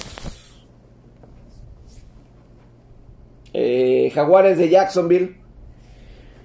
eh, 3.54 4.10
Jaguares 4.14 4.58
de 4.58 4.68
Jacksonville. 4.68 5.36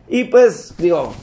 Y 0.07 0.23
pues 0.25 0.73
digo, 0.77 1.13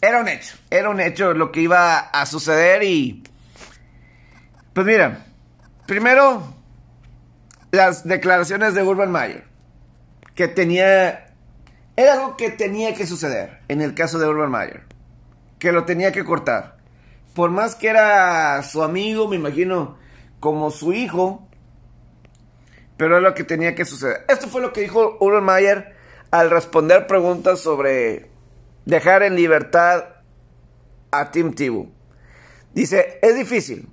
era 0.00 0.20
un 0.20 0.28
hecho, 0.28 0.56
era 0.70 0.88
un 0.90 1.00
hecho 1.00 1.34
lo 1.34 1.50
que 1.50 1.62
iba 1.62 1.98
a 1.98 2.26
suceder 2.26 2.82
y 2.82 3.24
pues 4.72 4.86
mira, 4.86 5.26
primero 5.86 6.55
las 7.76 8.08
declaraciones 8.08 8.74
de 8.74 8.82
Urban 8.82 9.12
Mayer, 9.12 9.44
que 10.34 10.48
tenía, 10.48 11.26
era 11.96 12.14
algo 12.14 12.36
que 12.36 12.50
tenía 12.50 12.94
que 12.94 13.06
suceder 13.06 13.60
en 13.68 13.82
el 13.82 13.94
caso 13.94 14.18
de 14.18 14.26
Urban 14.26 14.50
Mayer, 14.50 14.84
que 15.58 15.72
lo 15.72 15.84
tenía 15.84 16.10
que 16.10 16.24
cortar. 16.24 16.78
Por 17.34 17.50
más 17.50 17.74
que 17.74 17.88
era 17.88 18.62
su 18.62 18.82
amigo, 18.82 19.28
me 19.28 19.36
imagino, 19.36 19.98
como 20.40 20.70
su 20.70 20.92
hijo, 20.94 21.46
pero 22.96 23.18
es 23.18 23.22
lo 23.22 23.34
que 23.34 23.44
tenía 23.44 23.74
que 23.74 23.84
suceder. 23.84 24.24
Esto 24.28 24.48
fue 24.48 24.62
lo 24.62 24.72
que 24.72 24.80
dijo 24.80 25.18
Urban 25.20 25.44
Mayer 25.44 25.94
al 26.30 26.50
responder 26.50 27.06
preguntas 27.06 27.60
sobre 27.60 28.30
dejar 28.86 29.22
en 29.22 29.36
libertad 29.36 30.04
a 31.10 31.30
Tim 31.30 31.54
Tebow. 31.54 31.92
Dice, 32.72 33.18
es 33.22 33.36
difícil. 33.36 33.88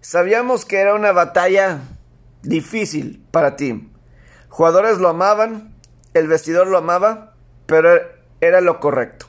Sabíamos 0.00 0.64
que 0.64 0.78
era 0.78 0.94
una 0.94 1.12
batalla 1.12 1.80
difícil 2.48 3.24
para 3.30 3.56
Tim. 3.56 3.90
Jugadores 4.48 4.98
lo 4.98 5.08
amaban, 5.08 5.74
el 6.14 6.28
vestidor 6.28 6.66
lo 6.66 6.78
amaba, 6.78 7.34
pero 7.66 7.90
era 8.40 8.60
lo 8.60 8.80
correcto. 8.80 9.26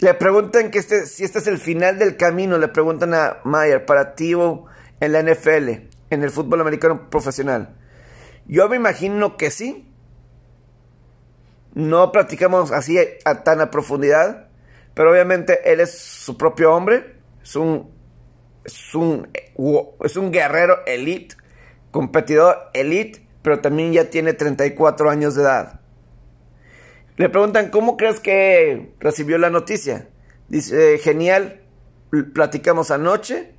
Le 0.00 0.14
preguntan 0.14 0.70
que 0.70 0.78
este, 0.78 1.06
si 1.06 1.24
este 1.24 1.38
es 1.40 1.46
el 1.46 1.58
final 1.58 1.98
del 1.98 2.16
camino, 2.16 2.58
le 2.58 2.68
preguntan 2.68 3.14
a 3.14 3.38
Mayer 3.44 3.84
para 3.84 4.14
Tivo 4.14 4.66
en 5.00 5.12
la 5.12 5.22
NFL, 5.22 5.68
en 6.10 6.22
el 6.22 6.30
fútbol 6.30 6.60
americano 6.60 7.10
profesional. 7.10 7.76
Yo 8.46 8.68
me 8.68 8.76
imagino 8.76 9.36
que 9.36 9.50
sí. 9.50 9.84
No 11.74 12.12
practicamos 12.12 12.72
así 12.72 12.98
a 13.24 13.42
tan 13.42 13.60
a 13.60 13.70
profundidad, 13.70 14.48
pero 14.94 15.10
obviamente 15.10 15.72
él 15.72 15.80
es 15.80 15.96
su 15.98 16.36
propio 16.36 16.74
hombre, 16.74 17.16
es 17.42 17.54
un 17.56 17.92
es 18.68 18.94
un, 18.94 19.28
es 20.04 20.16
un 20.16 20.30
guerrero 20.30 20.84
elite, 20.86 21.36
competidor 21.90 22.70
elite, 22.74 23.26
pero 23.42 23.60
también 23.60 23.92
ya 23.92 24.10
tiene 24.10 24.34
34 24.34 25.08
años 25.08 25.34
de 25.34 25.42
edad. 25.42 25.80
Le 27.16 27.28
preguntan, 27.30 27.70
¿cómo 27.70 27.96
crees 27.96 28.20
que 28.20 28.92
recibió 29.00 29.38
la 29.38 29.50
noticia? 29.50 30.08
Dice, 30.48 30.98
genial, 30.98 31.62
platicamos 32.34 32.90
anoche, 32.90 33.52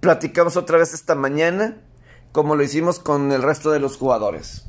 platicamos 0.00 0.56
otra 0.56 0.78
vez 0.78 0.94
esta 0.94 1.14
mañana, 1.14 1.82
como 2.30 2.54
lo 2.54 2.62
hicimos 2.62 3.00
con 3.00 3.32
el 3.32 3.42
resto 3.42 3.72
de 3.72 3.80
los 3.80 3.96
jugadores. 3.96 4.64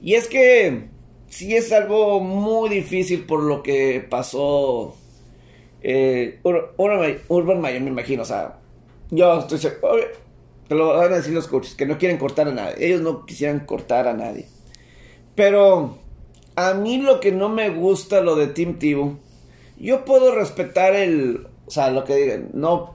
Y 0.00 0.14
es 0.14 0.26
que 0.26 0.88
sí 1.28 1.54
es 1.54 1.72
algo 1.72 2.18
muy 2.18 2.68
difícil 2.68 3.24
por 3.26 3.42
lo 3.42 3.62
que 3.62 4.04
pasó 4.10 4.96
eh, 5.82 6.40
Urban 6.42 7.60
Mayer, 7.60 7.80
me 7.80 7.90
imagino, 7.90 8.22
o 8.22 8.26
sea, 8.26 8.58
Yo 9.12 9.38
estoy 9.38 9.58
seguro. 9.58 10.04
Te 10.68 10.74
lo 10.74 10.96
van 10.96 11.12
a 11.12 11.16
decir 11.16 11.34
los 11.34 11.46
coaches, 11.46 11.74
que 11.74 11.84
no 11.84 11.98
quieren 11.98 12.16
cortar 12.16 12.48
a 12.48 12.52
nadie. 12.52 12.86
Ellos 12.86 13.02
no 13.02 13.26
quisieran 13.26 13.66
cortar 13.66 14.08
a 14.08 14.14
nadie. 14.14 14.46
Pero 15.34 15.98
a 16.56 16.72
mí 16.72 16.96
lo 16.96 17.20
que 17.20 17.30
no 17.30 17.50
me 17.50 17.68
gusta 17.68 18.22
lo 18.22 18.36
de 18.36 18.46
Team 18.46 18.78
Tivo, 18.78 19.18
yo 19.78 20.06
puedo 20.06 20.34
respetar 20.34 20.94
el, 20.94 21.46
o 21.66 21.70
sea, 21.70 21.90
lo 21.90 22.04
que 22.04 22.16
digan, 22.16 22.48
no, 22.54 22.94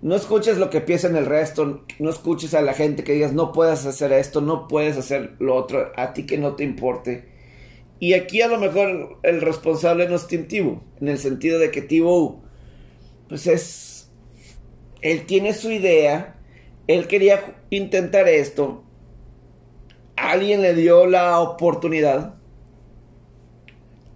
no 0.00 0.14
escuches 0.14 0.56
lo 0.56 0.70
que 0.70 0.80
piensa 0.80 1.08
el 1.08 1.26
resto, 1.26 1.84
no 1.98 2.08
escuches 2.08 2.54
a 2.54 2.62
la 2.62 2.72
gente 2.72 3.04
que 3.04 3.12
digas, 3.12 3.34
no 3.34 3.52
puedes 3.52 3.84
hacer 3.84 4.12
esto, 4.12 4.40
no 4.40 4.66
puedes 4.66 4.96
hacer 4.96 5.34
lo 5.40 5.56
otro, 5.56 5.92
a 5.96 6.14
ti 6.14 6.24
que 6.24 6.38
no 6.38 6.54
te 6.54 6.64
importe. 6.64 7.28
Y 8.00 8.14
aquí 8.14 8.40
a 8.40 8.48
lo 8.48 8.58
mejor 8.58 9.18
el 9.22 9.42
responsable 9.42 10.08
no 10.08 10.16
es 10.16 10.26
Team 10.26 10.46
Tivo, 10.46 10.82
en 11.02 11.08
el 11.08 11.18
sentido 11.18 11.58
de 11.58 11.70
que 11.70 11.82
Tivo, 11.82 12.42
pues 13.28 13.46
es, 13.46 13.93
él 15.04 15.26
tiene 15.26 15.52
su 15.52 15.70
idea, 15.70 16.34
él 16.86 17.06
quería 17.06 17.54
intentar 17.68 18.26
esto, 18.26 18.82
alguien 20.16 20.62
le 20.62 20.74
dio 20.74 21.04
la 21.04 21.40
oportunidad, 21.40 22.36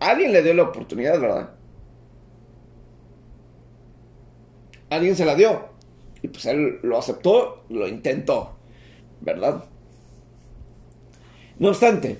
alguien 0.00 0.32
le 0.32 0.42
dio 0.42 0.54
la 0.54 0.62
oportunidad, 0.62 1.20
¿verdad? 1.20 1.50
Alguien 4.88 5.14
se 5.14 5.26
la 5.26 5.34
dio. 5.34 5.68
Y 6.22 6.28
pues 6.28 6.46
él 6.46 6.80
lo 6.82 6.98
aceptó, 6.98 7.64
lo 7.68 7.86
intentó, 7.86 8.56
¿verdad? 9.20 9.66
No 11.58 11.68
obstante, 11.68 12.16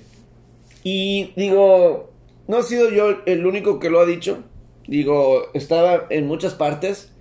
y 0.83 1.33
digo, 1.35 2.11
no 2.47 2.59
he 2.59 2.63
sido 2.63 2.91
yo 2.91 3.17
el 3.25 3.47
único 3.47 3.79
que 3.79 3.89
lo 3.89 3.99
ha 3.99 4.05
dicho. 4.05 4.43
Digo, 4.87 5.51
estaba 5.55 6.05
en 6.11 6.27
muchas 6.27 6.53
partes. 6.53 7.11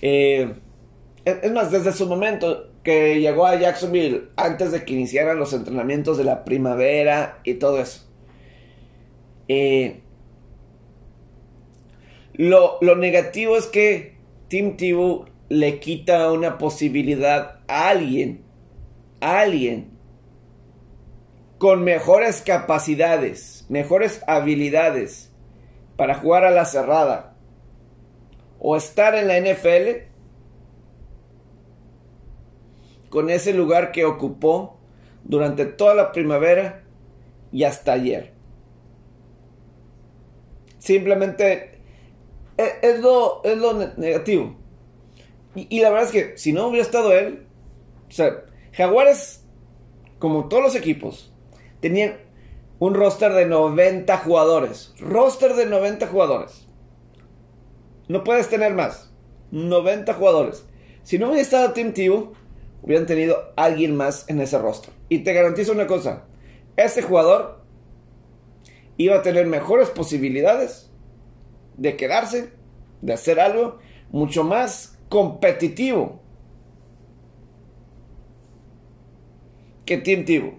Eh, 0.00 0.54
es 1.24 1.52
más, 1.52 1.70
desde 1.70 1.92
su 1.92 2.06
momento 2.06 2.70
que 2.82 3.20
llegó 3.20 3.46
a 3.46 3.56
Jacksonville, 3.56 4.30
antes 4.36 4.72
de 4.72 4.84
que 4.84 4.94
iniciaran 4.94 5.38
los 5.38 5.52
entrenamientos 5.52 6.18
de 6.18 6.24
la 6.24 6.44
primavera 6.44 7.40
y 7.44 7.54
todo 7.54 7.80
eso. 7.80 8.08
Lo, 12.34 12.78
lo, 12.80 12.96
negativo 12.96 13.56
es 13.56 13.66
que 13.66 14.16
Tim 14.48 14.76
Tebow 14.76 15.26
le 15.48 15.78
quita 15.80 16.32
una 16.32 16.58
posibilidad 16.58 17.60
a 17.68 17.90
alguien, 17.90 18.42
a 19.20 19.40
alguien 19.40 19.90
con 21.58 21.84
mejores 21.84 22.40
capacidades, 22.40 23.66
mejores 23.68 24.22
habilidades 24.26 25.30
para 25.96 26.14
jugar 26.14 26.44
a 26.44 26.50
la 26.50 26.64
cerrada 26.64 27.36
o 28.58 28.76
estar 28.76 29.14
en 29.14 29.28
la 29.28 29.38
NFL 29.38 30.11
con 33.12 33.28
ese 33.28 33.52
lugar 33.52 33.92
que 33.92 34.06
ocupó 34.06 34.78
durante 35.22 35.66
toda 35.66 35.94
la 35.94 36.12
primavera 36.12 36.82
y 37.52 37.64
hasta 37.64 37.92
ayer. 37.92 38.32
Simplemente 40.78 41.78
e, 42.56 42.72
es, 42.80 43.00
lo, 43.00 43.44
es 43.44 43.58
lo 43.58 43.74
negativo. 43.98 44.56
Y, 45.54 45.80
la 45.80 45.90
verdad 45.90 46.06
es 46.06 46.12
que 46.12 46.38
si 46.38 46.54
no 46.54 46.68
hubiera 46.68 46.86
estado 46.86 47.12
él, 47.12 47.46
o 48.08 48.10
sea, 48.10 48.44
Jaguares, 48.72 49.44
como 50.18 50.48
todos 50.48 50.62
los 50.62 50.74
equipos, 50.74 51.34
tenían 51.80 52.16
un 52.78 52.94
roster 52.94 53.34
de 53.34 53.44
90 53.44 54.16
jugadores. 54.16 54.94
Roster 54.98 55.52
de 55.52 55.66
90 55.66 56.06
jugadores. 56.06 56.66
No 58.08 58.24
puedes 58.24 58.48
tener 58.48 58.72
más. 58.72 59.12
90 59.50 60.14
jugadores. 60.14 60.64
Si 61.02 61.18
no 61.18 61.26
hubiera 61.26 61.42
estado 61.42 61.74
Team 61.74 61.92
Tebow, 61.92 62.32
hubieran 62.82 63.06
tenido 63.06 63.52
alguien 63.56 63.96
más 63.96 64.28
en 64.28 64.40
ese 64.40 64.58
roster. 64.58 64.92
Y 65.08 65.20
te 65.20 65.32
garantizo 65.32 65.72
una 65.72 65.86
cosa, 65.86 66.24
este 66.76 67.02
jugador 67.02 67.62
iba 68.96 69.16
a 69.16 69.22
tener 69.22 69.46
mejores 69.46 69.88
posibilidades 69.90 70.90
de 71.76 71.96
quedarse, 71.96 72.52
de 73.00 73.12
hacer 73.12 73.40
algo 73.40 73.78
mucho 74.10 74.44
más 74.44 74.98
competitivo 75.08 76.20
que 79.84 79.98
Team 79.98 80.24
Tivo. 80.24 80.58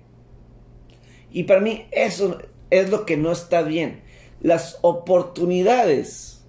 Y 1.31 1.43
para 1.43 1.61
mí 1.61 1.87
eso 1.91 2.39
es 2.69 2.89
lo 2.89 3.05
que 3.05 3.17
no 3.17 3.31
está 3.31 3.61
bien. 3.61 4.03
Las 4.41 4.77
oportunidades 4.81 6.45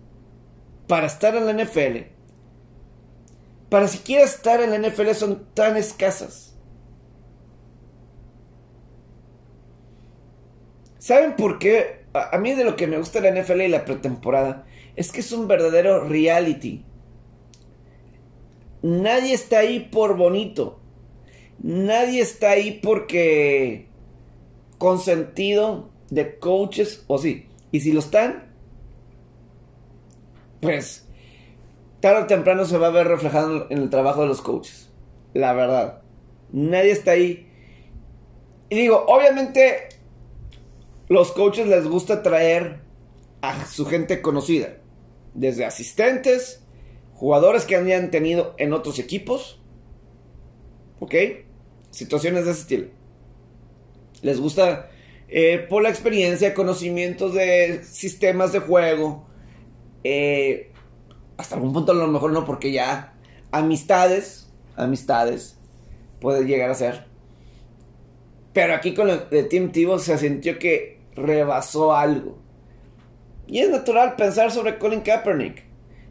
para 0.86 1.06
estar 1.06 1.34
en 1.36 1.46
la 1.46 1.64
NFL 1.64 2.13
para 3.74 3.88
siquiera 3.88 4.22
estar 4.22 4.62
en 4.62 4.70
la 4.70 4.88
NFL 4.88 5.10
son 5.14 5.46
tan 5.52 5.76
escasas. 5.76 6.54
¿Saben 11.00 11.34
por 11.34 11.58
qué? 11.58 12.04
A, 12.12 12.38
mí 12.38 12.54
de 12.54 12.62
lo 12.62 12.76
que 12.76 12.86
me 12.86 12.98
gusta 12.98 13.20
la 13.20 13.32
NFL 13.32 13.62
y 13.62 13.68
la 13.68 13.84
pretemporada 13.84 14.64
es 14.94 15.10
que 15.10 15.18
es 15.18 15.32
un 15.32 15.48
verdadero 15.48 16.04
reality. 16.04 16.84
Nadie 18.82 19.34
está 19.34 19.58
ahí 19.58 19.80
por 19.80 20.16
bonito. 20.16 20.78
Nadie 21.58 22.20
está 22.20 22.50
ahí 22.50 22.78
porque 22.80 23.88
consentido 24.78 25.90
de 26.10 26.38
coaches 26.38 27.02
o 27.08 27.18
sí. 27.18 27.48
Y 27.72 27.80
si 27.80 27.90
lo 27.90 27.98
están, 27.98 28.52
pues 30.60 31.03
tarde 32.04 32.24
o 32.24 32.26
temprano 32.26 32.66
se 32.66 32.76
va 32.76 32.88
a 32.88 32.90
ver 32.90 33.08
reflejado 33.08 33.66
en 33.70 33.78
el 33.78 33.88
trabajo 33.88 34.20
de 34.20 34.26
los 34.26 34.42
coaches. 34.42 34.90
La 35.32 35.54
verdad. 35.54 36.02
Nadie 36.52 36.90
está 36.90 37.12
ahí. 37.12 37.48
Y 38.68 38.76
digo, 38.76 39.06
obviamente 39.08 39.88
los 41.08 41.32
coaches 41.32 41.66
les 41.66 41.86
gusta 41.86 42.22
traer 42.22 42.80
a 43.40 43.64
su 43.64 43.86
gente 43.86 44.20
conocida. 44.20 44.76
Desde 45.32 45.64
asistentes, 45.64 46.62
jugadores 47.14 47.64
que 47.64 47.74
habían 47.74 48.10
tenido 48.10 48.54
en 48.58 48.74
otros 48.74 48.98
equipos. 48.98 49.62
¿Ok? 51.00 51.14
Situaciones 51.90 52.44
de 52.44 52.50
ese 52.50 52.60
estilo. 52.60 52.88
Les 54.20 54.38
gusta 54.40 54.90
eh, 55.28 55.56
por 55.70 55.82
la 55.82 55.88
experiencia, 55.88 56.52
conocimientos 56.52 57.32
de 57.32 57.82
sistemas 57.82 58.52
de 58.52 58.58
juego. 58.58 59.26
Eh, 60.04 60.70
hasta 61.36 61.56
algún 61.56 61.72
punto 61.72 61.92
a 61.92 61.94
lo 61.94 62.06
mejor 62.08 62.32
no, 62.32 62.44
porque 62.44 62.72
ya 62.72 63.14
amistades, 63.50 64.52
amistades, 64.76 65.58
puede 66.20 66.44
llegar 66.44 66.70
a 66.70 66.74
ser. 66.74 67.06
Pero 68.52 68.74
aquí 68.74 68.94
con 68.94 69.10
el 69.10 69.28
de 69.30 69.42
Team 69.44 69.72
Tivo 69.72 69.98
se 69.98 70.16
sintió 70.16 70.58
que 70.58 71.00
rebasó 71.14 71.94
algo. 71.94 72.38
Y 73.46 73.58
es 73.58 73.70
natural 73.70 74.16
pensar 74.16 74.50
sobre 74.50 74.78
Colin 74.78 75.00
Kaepernick, 75.00 75.64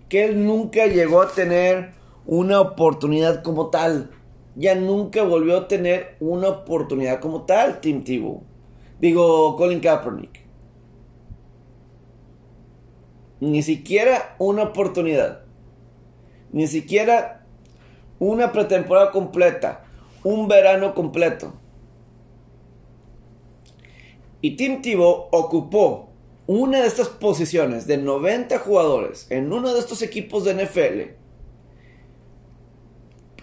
que 0.10 0.26
él 0.26 0.46
nunca 0.46 0.86
llegó 0.86 1.22
a 1.22 1.30
tener 1.30 1.94
una 2.26 2.62
oportunidad 2.62 3.42
como 3.44 3.70
tal. 3.70 4.12
Ya 4.56 4.76
nunca 4.76 5.24
volvió 5.24 5.58
a 5.58 5.68
tener 5.68 6.16
una 6.20 6.50
oportunidad 6.50 7.20
como 7.20 7.44
tal, 7.44 7.82
Team 7.82 8.04
Tivo. 8.04 8.44
Digo, 9.00 9.56
Colin 9.56 9.80
Kaepernick. 9.80 10.43
Ni 13.44 13.62
siquiera 13.62 14.38
una 14.40 14.64
oportunidad. 14.64 15.42
Ni 16.54 16.66
siquiera 16.66 17.46
una 18.18 18.54
pretemporada 18.54 19.12
completa. 19.12 19.84
Un 20.24 20.48
verano 20.48 20.96
completo. 20.96 21.54
Y 24.40 24.56
Tim 24.56 24.82
Tebow 24.82 25.28
ocupó 25.32 26.10
una 26.48 26.80
de 26.80 26.88
estas 26.88 27.10
posiciones 27.10 27.86
de 27.86 27.98
90 27.98 28.60
jugadores 28.60 29.28
en 29.30 29.52
uno 29.52 29.74
de 29.74 29.80
estos 29.80 30.02
equipos 30.02 30.46
de 30.46 30.54
NFL. 30.54 31.02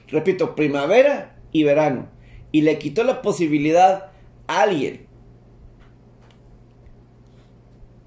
Repito, 0.08 0.54
primavera 0.54 1.36
y 1.52 1.64
verano. 1.64 2.08
Y 2.52 2.62
le 2.62 2.78
quitó 2.78 3.04
la 3.04 3.20
posibilidad 3.20 4.12
a 4.46 4.62
alguien 4.62 5.06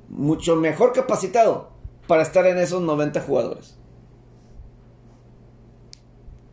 mucho 0.09 0.55
mejor 0.55 0.93
capacitado 0.93 1.72
para 2.07 2.23
estar 2.23 2.45
en 2.45 2.57
esos 2.57 2.81
90 2.81 3.21
jugadores. 3.21 3.77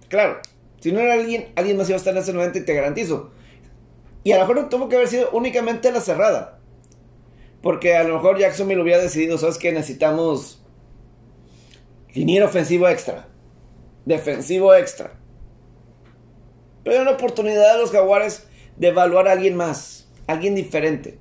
Claro, 0.08 0.40
si 0.80 0.92
no 0.92 1.00
era 1.00 1.14
alguien, 1.14 1.52
alguien 1.56 1.76
más 1.76 1.88
iba 1.88 1.96
a 1.96 1.98
estar 1.98 2.14
en 2.14 2.22
ese 2.22 2.32
90 2.32 2.58
y 2.58 2.64
te 2.64 2.74
garantizo. 2.74 3.30
Y 4.24 4.32
a 4.32 4.38
lo 4.38 4.46
mejor 4.46 4.68
tuvo 4.68 4.88
que 4.88 4.96
haber 4.96 5.08
sido 5.08 5.30
únicamente 5.32 5.92
la 5.92 6.00
cerrada. 6.00 6.58
Porque 7.62 7.94
a 7.96 8.04
lo 8.04 8.14
mejor 8.14 8.38
Jacksonville 8.38 8.80
hubiera 8.80 9.02
decidido, 9.02 9.38
¿sabes 9.38 9.58
que 9.58 9.72
Necesitamos 9.72 10.62
liniero 12.12 12.46
ofensivo 12.46 12.88
extra. 12.88 13.28
Defensivo 14.04 14.74
extra. 14.74 15.12
Pero 16.82 16.96
hay 16.96 17.02
una 17.02 17.12
oportunidad 17.12 17.74
de 17.74 17.80
los 17.80 17.90
jaguares 17.90 18.46
de 18.76 18.88
evaluar 18.88 19.28
a 19.28 19.32
alguien 19.32 19.56
más. 19.56 20.08
Alguien 20.26 20.54
diferente. 20.54 21.18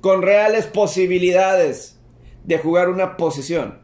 Con 0.00 0.22
reales 0.22 0.66
posibilidades 0.66 1.99
de 2.44 2.58
jugar 2.58 2.88
una 2.88 3.16
posición. 3.16 3.80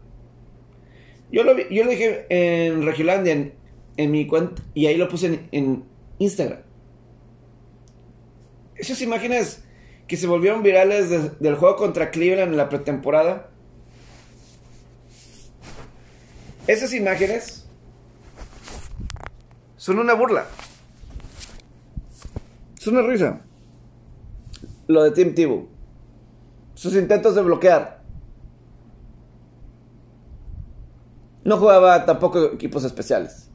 Yo 1.31 1.43
lo, 1.43 1.57
yo 1.57 1.85
lo 1.85 1.91
dije 1.91 2.27
en 2.29 2.85
Regiolandia, 2.85 3.53
en 3.97 4.11
mi 4.11 4.27
cuenta 4.27 4.63
y 4.75 4.87
ahí 4.87 4.97
lo 4.97 5.09
puse 5.09 5.41
en, 5.51 5.85
Instagram. 6.19 6.61
Esas 8.75 9.03
imágenes 9.03 9.65
que 10.07 10.17
se 10.17 10.27
volvieron 10.27 10.63
virales 10.63 11.39
del 11.41 11.57
juego 11.57 11.77
contra 11.77 12.11
Cleveland 12.11 12.53
en 12.53 12.57
la 12.57 12.69
pretemporada. 12.69 13.51
Esas 16.67 16.95
imágenes 16.95 17.67
son 19.77 19.99
una 19.99 20.15
burla. 20.15 20.47
Es 22.79 22.87
una 22.87 23.03
risa. 23.03 23.43
Lo 24.87 25.03
de 25.03 25.11
Tim 25.11 25.35
Tebow. 25.35 25.69
Sus 26.75 26.95
intentos 26.95 27.35
de 27.35 27.43
bloquear. 27.43 27.96
No 31.47 31.59
jugaba 31.59 32.05
tampoco 32.05 32.45
equipos 32.47 32.83
especiales. 32.83 33.49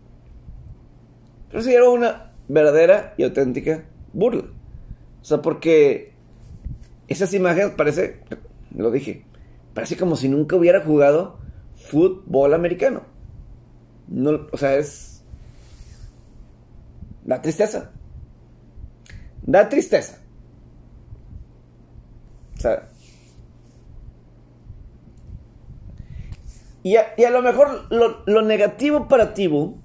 Pero 1.50 1.62
sí 1.62 1.74
era 1.74 1.90
una 1.90 2.32
verdadera 2.48 3.14
y 3.18 3.24
auténtica 3.24 3.84
burla. 4.14 4.46
O 5.22 5.26
sea, 5.26 5.42
porque 5.42 6.14
esas 7.10 7.34
imágenes 7.34 7.72
parece, 7.72 8.24
lo 8.74 8.92
dije, 8.92 9.26
parece 9.74 9.98
como 9.98 10.16
si 10.16 10.30
nunca 10.30 10.56
hubiera 10.56 10.80
jugado 10.80 11.40
fútbol 11.76 12.54
americano. 12.54 13.02
No, 14.08 14.48
o 14.54 14.58
sea, 14.58 14.78
es... 14.78 15.26
Da 17.26 17.42
tristeza. 17.42 17.92
Da 19.42 19.68
tristeza. 19.68 20.18
O 22.56 22.62
sea, 22.62 22.88
Y 26.84 26.96
a, 26.96 27.30
lo 27.30 27.42
mejor 27.42 27.86
lo, 27.92 28.42
negativo 28.42 29.08
para 29.08 29.34
Tibu, 29.34 29.78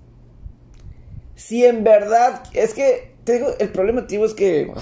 si 1.35 1.65
en 1.65 1.85
verdad, 1.85 2.43
es 2.55 2.73
que, 2.73 3.15
te 3.25 3.43
el 3.63 3.69
problema 3.71 4.07
Tibu 4.07 4.25
es 4.25 4.35
que... 4.35 4.73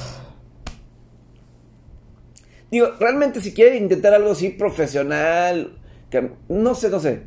Digo, 2.70 2.88
realmente 2.98 3.40
si 3.40 3.52
quieres 3.52 3.80
intentar 3.80 4.14
algo 4.14 4.30
así 4.30 4.50
profesional, 4.50 5.78
que, 6.10 6.30
no 6.48 6.74
sé, 6.74 6.88
no 6.88 7.00
sé, 7.00 7.22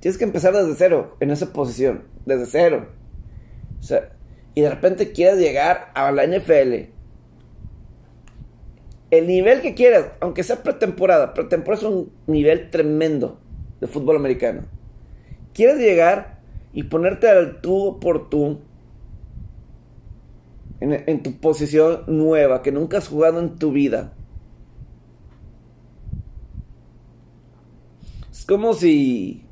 tienes 0.00 0.18
que 0.18 0.24
empezar 0.24 0.52
desde 0.52 0.74
cero, 0.76 1.16
en 1.20 1.30
esa 1.30 1.52
posición, 1.52 2.04
desde 2.26 2.46
cero. 2.46 2.88
O 3.78 3.82
sea, 3.82 4.12
y 4.54 4.60
de 4.60 4.70
repente 4.70 5.12
quieres 5.12 5.38
llegar 5.38 5.90
a 5.94 6.10
la 6.12 6.26
NFL. 6.26 6.90
El 9.10 9.26
nivel 9.26 9.60
que 9.60 9.74
quieras, 9.74 10.06
aunque 10.20 10.42
sea 10.42 10.62
pretemporada, 10.62 11.34
pretemporada 11.34 11.82
es 11.82 11.88
un 11.88 12.12
nivel 12.26 12.70
tremendo 12.70 13.41
de 13.82 13.88
fútbol 13.88 14.14
americano. 14.14 14.62
¿Quieres 15.52 15.78
llegar 15.78 16.38
y 16.72 16.84
ponerte 16.84 17.28
al 17.28 17.60
tú 17.60 17.98
por 18.00 18.30
tú 18.30 18.60
en, 20.78 21.22
tu 21.24 21.34
posición 21.38 22.04
nueva 22.06 22.62
que 22.62 22.70
nunca 22.70 22.98
has 22.98 23.08
jugado 23.08 23.40
en 23.40 23.58
tu 23.58 23.72
vida? 23.72 24.12
Es 28.30 28.46
como 28.46 28.72
si... 28.72 29.44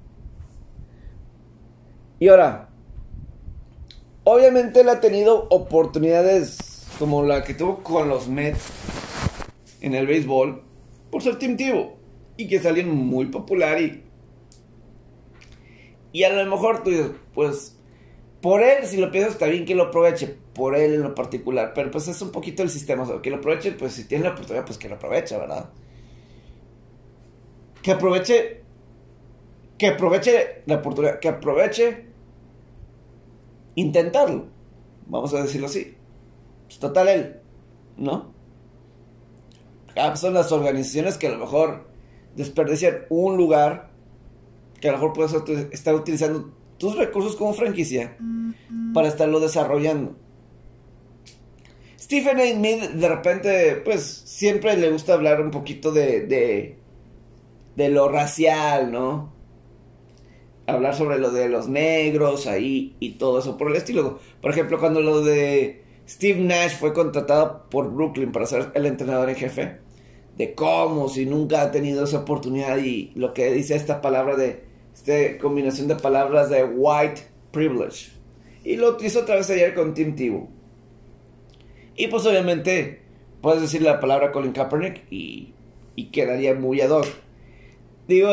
Y 2.21 2.29
ahora, 2.29 2.69
obviamente 4.23 4.83
él 4.83 4.91
ha 4.91 5.01
tenido 5.01 5.49
oportunidades 5.51 6.87
como 7.01 7.25
la 7.25 7.43
que 7.43 7.55
tuvo 7.55 7.83
con 7.83 8.09
los 8.09 8.29
Mets 8.29 8.69
en 9.81 9.97
el 9.97 10.07
béisbol 10.07 10.63
por 11.11 11.21
ser 11.21 11.37
team 11.37 11.57
y 12.37 12.47
que 12.47 12.59
alguien 12.69 12.91
muy 12.91 13.27
popular 13.27 13.81
y 13.81 14.05
y 16.13 16.25
a 16.25 16.33
lo 16.33 16.51
mejor 16.51 16.83
tú 16.83 16.91
dices, 16.91 17.11
pues, 17.35 17.81
por 18.41 18.63
él, 18.63 18.87
si 18.87 18.97
lo 18.97 19.11
piensas, 19.11 19.35
está 19.35 19.47
bien 19.47 19.65
que 19.65 19.75
lo 19.75 19.85
aproveche, 19.85 20.27
por 20.55 20.75
él 20.75 20.95
en 20.95 21.03
lo 21.03 21.15
particular. 21.15 21.73
Pero 21.75 21.91
pues 21.91 22.09
es 22.09 22.21
un 22.23 22.33
poquito 22.33 22.63
el 22.63 22.71
sistema, 22.71 23.03
o 23.03 23.07
sea, 23.07 23.23
que 23.23 23.31
lo 23.31 23.37
aproveche, 23.37 23.73
pues 23.73 23.93
si 23.93 24.05
tiene 24.05 24.25
la 24.25 24.31
oportunidad, 24.31 24.65
pues 24.65 24.79
que 24.79 24.89
lo 24.89 24.95
aproveche, 24.95 25.37
¿verdad? 25.37 25.71
Que 27.83 27.93
aproveche, 27.93 28.63
que 29.79 29.89
aproveche 29.89 30.63
la 30.67 30.77
oportunidad, 30.77 31.21
que 31.21 31.29
aproveche 31.29 32.07
intentarlo, 33.75 34.47
vamos 35.07 35.35
a 35.35 35.43
decirlo 35.43 35.67
así. 35.67 35.97
Pues, 36.67 36.79
total 36.79 37.09
él, 37.09 37.41
¿no? 37.97 38.33
Ah, 39.97 40.17
son 40.17 40.35
las 40.35 40.51
organizaciones 40.53 41.19
que 41.19 41.27
a 41.27 41.31
lo 41.31 41.39
mejor 41.39 41.89
desperdician 42.37 43.07
un 43.11 43.37
lugar 43.37 43.90
que 44.81 44.89
a 44.89 44.93
lo 44.93 44.99
mejor 44.99 45.13
puedes 45.13 45.35
estar 45.73 45.95
utilizando 45.95 46.51
tus 46.79 46.97
recursos 46.97 47.37
como 47.37 47.53
franquicia 47.53 48.17
para 48.95 49.09
estarlo 49.09 49.39
desarrollando. 49.39 50.17
Stephen 51.99 52.41
A. 52.41 52.47
Smith 52.47 52.91
de 52.91 53.09
repente, 53.09 53.77
pues 53.85 54.03
siempre 54.03 54.77
le 54.77 54.91
gusta 54.91 55.13
hablar 55.13 55.41
un 55.41 55.51
poquito 55.51 55.93
de, 55.93 56.27
de, 56.27 56.79
de 57.77 57.89
lo 57.91 58.09
racial, 58.09 58.91
¿no? 58.91 59.33
Hablar 60.67 60.97
sobre 60.97 61.19
lo 61.19 61.31
de 61.31 61.49
los 61.49 61.69
negros 61.69 62.47
ahí 62.47 62.97
y 62.99 63.13
todo 63.13 63.39
eso 63.39 63.59
por 63.59 63.71
el 63.71 63.77
estilo. 63.77 64.19
Por 64.41 64.51
ejemplo, 64.51 64.79
cuando 64.81 65.01
lo 65.03 65.21
de 65.21 65.85
Steve 66.09 66.41
Nash 66.41 66.77
fue 66.79 66.93
contratado 66.93 67.69
por 67.69 67.93
Brooklyn 67.93 68.33
para 68.33 68.47
ser 68.47 68.73
el 68.75 68.87
entrenador 68.87 69.29
en 69.29 69.37
jefe, 69.37 69.79
de 70.37 70.55
cómo 70.55 71.09
si 71.09 71.27
nunca 71.27 71.63
ha 71.63 71.71
tenido 71.71 72.05
esa 72.05 72.21
oportunidad 72.21 72.79
y 72.79 73.13
lo 73.15 73.35
que 73.35 73.53
dice 73.53 73.77
esta 73.77 74.01
palabra 74.01 74.37
de 74.37 74.70
esta 75.11 75.43
combinación 75.43 75.89
de 75.89 75.97
palabras 75.97 76.51
de 76.51 76.65
white 76.65 77.23
privilege. 77.51 78.13
Y 78.65 78.77
lo 78.77 78.91
utilizó 78.91 79.21
otra 79.21 79.37
vez 79.37 79.49
ayer 79.51 79.75
con 79.75 79.95
Tim 79.95 80.15
Tebow. 80.15 80.49
Y 81.97 82.09
pues 82.09 82.25
obviamente 82.27 83.03
puedes 83.41 83.63
decir 83.63 83.83
la 83.83 84.01
palabra 84.01 84.33
Colin 84.33 84.53
Kaepernick 84.53 85.11
y, 85.11 85.55
y 85.97 86.11
quedaría 86.11 86.55
muy 86.55 86.81
ad 86.81 86.91
hoc. 86.91 87.07
Digo, 88.07 88.31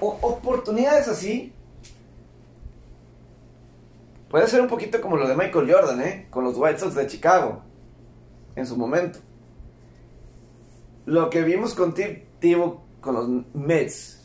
oportunidades 0.00 1.08
así. 1.08 1.52
Puede 4.28 4.48
ser 4.48 4.60
un 4.60 4.68
poquito 4.68 5.00
como 5.00 5.16
lo 5.16 5.28
de 5.28 5.36
Michael 5.36 5.70
Jordan, 5.70 6.00
¿eh? 6.02 6.26
Con 6.30 6.44
los 6.44 6.56
White 6.56 6.78
Sox 6.78 6.94
de 6.94 7.06
Chicago. 7.06 7.62
En 8.54 8.66
su 8.66 8.76
momento. 8.76 9.18
Lo 11.04 11.30
que 11.30 11.42
vimos 11.42 11.74
con 11.74 11.94
Tim 11.94 12.24
Tebow 12.40 12.85
con 13.00 13.14
los 13.14 13.28
Mets 13.54 14.16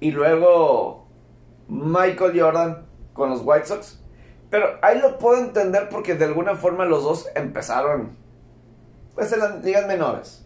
y 0.00 0.10
luego 0.10 1.06
Michael 1.68 2.38
Jordan 2.38 2.86
con 3.12 3.30
los 3.30 3.42
White 3.44 3.66
Sox. 3.66 4.00
Pero 4.50 4.66
ahí 4.82 5.00
lo 5.00 5.18
puedo 5.18 5.38
entender 5.38 5.88
porque 5.88 6.14
de 6.14 6.26
alguna 6.26 6.54
forma 6.54 6.84
los 6.84 7.02
dos 7.02 7.28
empezaron 7.34 8.16
pues 9.14 9.32
en 9.32 9.40
las 9.40 9.64
ligas 9.64 9.86
menores. 9.86 10.44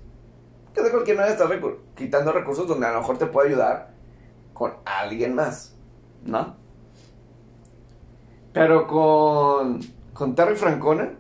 Que 0.74 0.82
de 0.82 0.90
cualquier 0.90 1.16
manera 1.16 1.34
estás 1.34 1.50
quitando 1.94 2.32
recursos 2.32 2.68
donde 2.68 2.86
a 2.86 2.92
lo 2.92 3.00
mejor 3.00 3.18
te 3.18 3.26
puede 3.26 3.48
ayudar 3.48 3.90
con 4.52 4.74
alguien 4.84 5.34
más, 5.34 5.74
¿no? 6.24 6.56
Pero 8.52 8.86
con, 8.86 9.80
con 10.12 10.34
Terry 10.34 10.56
Francona, 10.56 11.14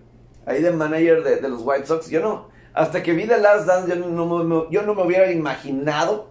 ahí 0.46 0.62
de 0.62 0.70
manager 0.70 1.22
de, 1.22 1.36
de 1.36 1.48
los 1.48 1.62
White 1.62 1.86
Sox, 1.86 2.08
yo 2.08 2.20
no, 2.20 2.47
hasta 2.78 3.02
que 3.02 3.12
vi 3.12 3.26
The 3.26 3.40
Last 3.40 3.66
Dance, 3.66 3.88
yo 3.88 3.96
no, 4.06 4.94
me 4.94 5.02
hubiera 5.02 5.32
imaginado, 5.32 6.28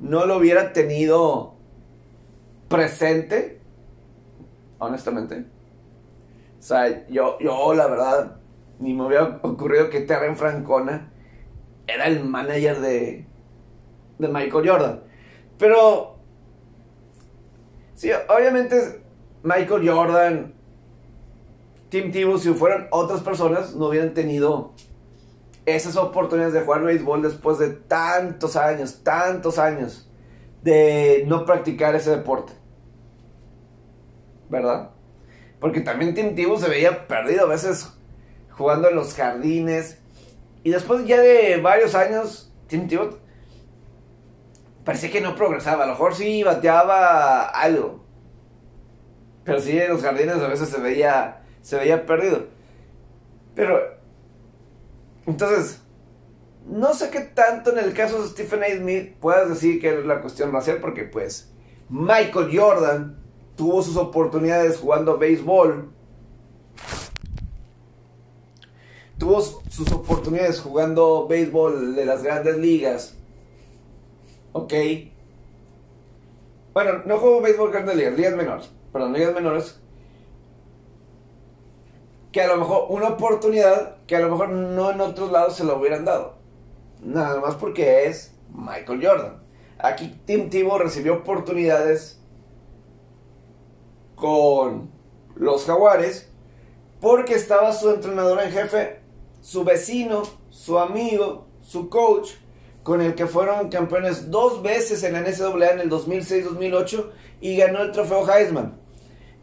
no 0.00 0.24
lo 0.24 0.38
hubiera 0.38 0.72
tenido 0.72 1.56
presente, 2.68 3.60
honestamente. 4.78 5.44
O 6.58 6.62
sea, 6.62 7.06
yo, 7.08 7.38
yo 7.38 7.74
la 7.74 7.86
verdad, 7.86 8.36
ni 8.78 8.94
me 8.94 9.04
hubiera 9.04 9.40
ocurrido 9.42 9.90
que 9.90 10.00
Terren 10.00 10.38
Francona 10.38 11.12
era 11.86 12.06
el 12.06 12.24
manager 12.24 12.80
de, 12.80 13.26
de 14.18 14.28
Michael 14.28 14.70
Jordan. 14.70 15.02
Pero, 15.58 16.16
sí, 17.94 18.10
obviamente 18.34 19.02
Michael 19.42 19.86
Jordan, 19.86 20.54
Tim 21.90 22.10
Tebow, 22.10 22.38
si 22.38 22.54
fueran 22.54 22.88
otras 22.90 23.20
personas, 23.20 23.74
no 23.74 23.88
hubieran 23.88 24.14
tenido 24.14 24.72
esas 25.76 25.96
oportunidades 25.96 26.54
de 26.54 26.62
jugar 26.62 26.82
béisbol 26.82 27.22
después 27.22 27.58
de 27.58 27.68
tantos 27.70 28.56
años, 28.56 29.02
tantos 29.02 29.58
años 29.58 30.10
de 30.62 31.24
no 31.26 31.44
practicar 31.44 31.94
ese 31.94 32.10
deporte. 32.10 32.52
¿Verdad? 34.48 34.90
Porque 35.60 35.80
también 35.80 36.14
Tim 36.14 36.34
Tebow 36.34 36.58
se 36.58 36.68
veía 36.68 37.06
perdido 37.06 37.44
a 37.44 37.48
veces 37.48 37.92
jugando 38.50 38.88
en 38.88 38.96
los 38.96 39.14
jardines. 39.14 39.98
Y 40.62 40.70
después 40.70 41.06
ya 41.06 41.20
de 41.20 41.60
varios 41.60 41.94
años, 41.94 42.52
Tim 42.66 42.88
Tebow 42.88 43.18
parecía 44.84 45.10
que 45.10 45.20
no 45.20 45.34
progresaba. 45.34 45.84
A 45.84 45.86
lo 45.86 45.92
mejor 45.92 46.14
sí 46.14 46.42
bateaba 46.42 47.44
algo. 47.44 48.04
Pero 49.44 49.60
sí 49.60 49.78
en 49.78 49.90
los 49.90 50.02
jardines 50.02 50.36
a 50.36 50.48
veces 50.48 50.68
se 50.68 50.80
veía, 50.80 51.42
se 51.62 51.76
veía 51.76 52.06
perdido. 52.06 52.46
Pero 53.54 53.97
entonces, 55.28 55.82
no 56.66 56.94
sé 56.94 57.10
qué 57.10 57.20
tanto 57.20 57.70
en 57.70 57.78
el 57.84 57.92
caso 57.92 58.22
de 58.22 58.28
Stephen 58.28 58.62
A. 58.62 58.68
Smith 58.68 59.14
puedas 59.20 59.50
decir 59.50 59.78
que 59.78 59.98
es 59.98 60.06
la 60.06 60.22
cuestión 60.22 60.52
racial, 60.52 60.78
porque 60.80 61.04
pues 61.04 61.52
Michael 61.90 62.50
Jordan 62.50 63.18
tuvo 63.56 63.82
sus 63.82 63.98
oportunidades 63.98 64.78
jugando 64.78 65.18
béisbol. 65.18 65.90
Tuvo 69.18 69.42
sus 69.42 69.92
oportunidades 69.92 70.60
jugando 70.60 71.26
béisbol 71.28 71.94
de 71.94 72.06
las 72.06 72.22
grandes 72.22 72.56
ligas. 72.56 73.14
Ok. 74.52 74.72
Bueno, 76.72 77.02
no 77.04 77.18
jugó 77.18 77.42
béisbol 77.42 77.70
grandes 77.70 77.96
ligas, 77.96 78.16
ligas 78.16 78.34
menores. 78.34 78.70
Perdón, 78.92 79.12
ligas 79.12 79.34
menores. 79.34 79.80
Que 82.32 82.42
a 82.42 82.46
lo 82.48 82.56
mejor 82.56 82.86
una 82.90 83.08
oportunidad 83.08 83.96
que 84.06 84.16
a 84.16 84.20
lo 84.20 84.30
mejor 84.30 84.50
no 84.50 84.90
en 84.90 85.00
otros 85.00 85.30
lados 85.32 85.56
se 85.56 85.64
lo 85.64 85.78
hubieran 85.78 86.04
dado. 86.04 86.34
Nada 87.02 87.40
más 87.40 87.54
porque 87.54 88.06
es 88.06 88.34
Michael 88.52 89.04
Jordan. 89.04 89.42
Aquí 89.78 90.20
Tim 90.24 90.50
Tebow 90.50 90.78
recibió 90.78 91.14
oportunidades 91.14 92.20
con 94.16 94.90
los 95.36 95.64
Jaguares 95.64 96.28
porque 97.00 97.34
estaba 97.34 97.72
su 97.72 97.90
entrenador 97.90 98.40
en 98.40 98.50
jefe, 98.50 99.00
su 99.40 99.62
vecino, 99.62 100.22
su 100.50 100.78
amigo, 100.78 101.46
su 101.62 101.88
coach, 101.88 102.30
con 102.82 103.00
el 103.00 103.14
que 103.14 103.26
fueron 103.26 103.68
campeones 103.68 104.30
dos 104.30 104.62
veces 104.62 105.02
en 105.04 105.12
la 105.12 105.20
NCAA 105.20 105.72
en 105.72 105.80
el 105.80 105.90
2006-2008 105.90 107.10
y 107.40 107.56
ganó 107.56 107.82
el 107.82 107.92
trofeo 107.92 108.26
Heisman, 108.28 108.80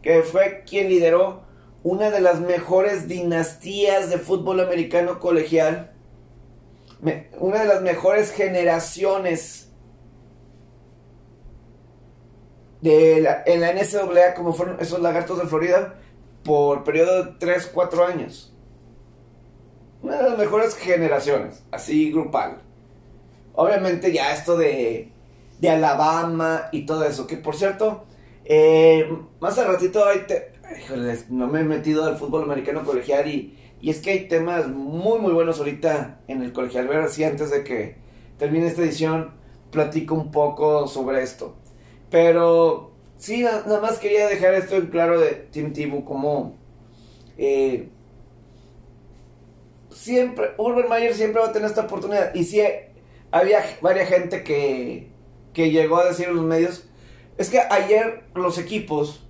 que 0.02 0.22
fue 0.22 0.64
quien 0.68 0.88
lideró 0.88 1.45
una 1.86 2.10
de 2.10 2.20
las 2.20 2.40
mejores 2.40 3.06
dinastías 3.06 4.10
de 4.10 4.18
fútbol 4.18 4.58
americano 4.58 5.20
colegial, 5.20 5.92
una 7.38 7.60
de 7.60 7.68
las 7.68 7.80
mejores 7.80 8.32
generaciones 8.32 9.70
de 12.80 13.20
la, 13.20 13.44
en 13.46 13.60
la 13.60 13.72
NCAA 13.72 14.34
como 14.34 14.52
fueron 14.52 14.80
esos 14.80 14.98
lagartos 14.98 15.38
de 15.38 15.46
Florida 15.46 15.94
por 16.42 16.82
periodo 16.82 17.22
de 17.22 17.32
3, 17.38 17.70
4 17.72 18.04
años. 18.04 18.52
Una 20.02 20.16
de 20.16 20.30
las 20.30 20.38
mejores 20.38 20.74
generaciones, 20.74 21.62
así 21.70 22.10
grupal. 22.10 22.62
Obviamente 23.54 24.12
ya 24.12 24.34
esto 24.34 24.56
de, 24.56 25.12
de 25.60 25.70
Alabama 25.70 26.68
y 26.72 26.84
todo 26.84 27.04
eso, 27.04 27.28
que 27.28 27.36
por 27.36 27.54
cierto, 27.54 28.06
eh, 28.44 29.08
más 29.38 29.56
al 29.56 29.68
ratito 29.68 30.04
hay... 30.04 30.26
no 31.30 31.46
me 31.46 31.60
he 31.60 31.64
metido 31.64 32.04
al 32.04 32.16
fútbol 32.16 32.44
americano 32.44 32.84
colegial 32.84 33.28
y, 33.28 33.56
y 33.80 33.90
es 33.90 34.00
que 34.00 34.10
hay 34.10 34.28
temas 34.28 34.68
muy 34.68 35.18
muy 35.18 35.32
buenos 35.32 35.58
ahorita 35.58 36.20
en 36.28 36.42
el 36.42 36.52
colegial. 36.52 36.88
Ver 36.88 37.08
si 37.08 37.24
antes 37.24 37.50
de 37.50 37.64
que 37.64 37.96
termine 38.38 38.66
esta 38.66 38.82
edición 38.82 39.32
platico 39.70 40.14
un 40.14 40.30
poco 40.30 40.86
sobre 40.86 41.22
esto. 41.22 41.56
Pero 42.10 42.92
sí, 43.16 43.42
nada 43.42 43.80
más 43.80 43.98
quería 43.98 44.26
dejar 44.28 44.54
esto 44.54 44.76
en 44.76 44.86
claro 44.86 45.20
de 45.20 45.48
Tim 45.50 45.72
Tebow 45.72 46.04
como 46.04 46.56
eh, 47.38 47.88
siempre, 49.90 50.52
Urban 50.58 50.88
Meyer 50.88 51.14
siempre 51.14 51.40
va 51.40 51.48
a 51.48 51.52
tener 51.52 51.68
esta 51.68 51.82
oportunidad. 51.82 52.34
Y 52.34 52.44
sí, 52.44 52.60
había 53.30 53.64
varias 53.80 54.08
gente 54.08 54.42
que, 54.44 55.08
que 55.52 55.70
llegó 55.70 55.98
a 55.98 56.06
decir 56.06 56.28
en 56.28 56.36
los 56.36 56.44
medios, 56.44 56.88
es 57.38 57.50
que 57.50 57.58
ayer 57.58 58.24
los 58.34 58.58
equipos 58.58 59.25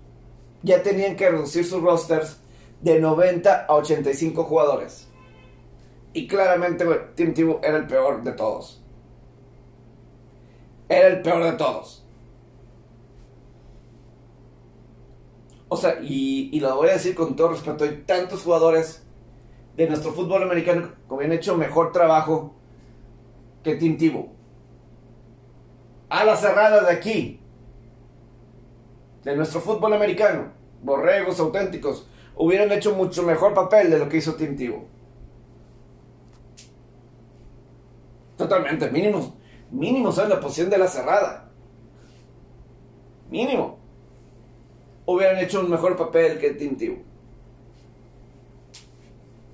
ya 0.67 0.83
tenían 0.83 1.15
que 1.15 1.31
reducir 1.31 1.65
sus 1.65 1.81
rosters 1.81 2.39
de 2.81 2.99
90 2.99 3.67
a 3.67 3.75
85 3.75 4.43
jugadores. 4.43 5.07
Y 6.13 6.27
claramente 6.27 6.85
Tim 7.15 7.33
Tebow 7.35 7.61
era 7.63 7.77
el 7.77 7.87
peor 7.87 8.25
de 8.25 8.33
todos. 8.33 8.83
Era 10.89 11.07
el 11.07 11.23
peor 11.23 11.45
de 11.45 11.53
todos. 11.53 12.05
O 15.69 15.77
sea, 15.77 16.01
y, 16.03 16.59
lo 16.59 16.77
voy 16.77 16.89
a 16.89 16.95
decir 16.95 17.15
con 17.15 17.37
todo 17.37 17.49
respeto, 17.49 17.85
hay 17.85 18.03
tantos 18.05 18.43
jugadores 18.43 19.05
de 19.77 19.87
nuestro 19.87 20.13
fútbol 20.13 20.43
americano 20.43 20.91
que 21.09 21.15
habían 21.15 21.33
hecho 21.33 21.57
mejor 21.57 21.93
trabajo 21.93 22.55
que 23.63 23.77
Tim 23.77 23.97
Tebow. 23.97 24.31
A 26.09 26.25
la 26.25 26.37
cerrada 26.37 26.83
de 26.83 26.93
aquí, 26.93 27.41
de 29.23 29.37
nuestro 29.37 29.61
fútbol 29.61 29.93
americano, 29.93 30.56
borregos 30.83 31.41
auténticos, 31.41 32.09
hubieran 32.37 32.73
hecho 32.73 32.95
mucho 32.95 33.23
mejor 33.23 33.55
papel 33.55 33.91
de 33.91 33.99
lo 33.99 34.09
que 34.09 34.19
hizo 34.19 34.35
Tim 34.35 34.57
Tebow. 34.57 34.85
Totalmente, 38.37 38.91
mínimo, 38.91 39.37
mínimo 39.71 40.13
en 40.23 40.29
la 40.29 40.41
posición 40.41 40.71
de 40.71 40.79
la 40.79 40.89
cerrada. 40.89 41.51
Mínimo 43.31 43.79
hubieran 45.07 45.39
hecho 45.39 45.61
un 45.61 45.71
mejor 45.71 45.97
papel 45.97 46.39
que 46.39 46.51
Tim 46.51 46.77
Tebow 46.77 46.99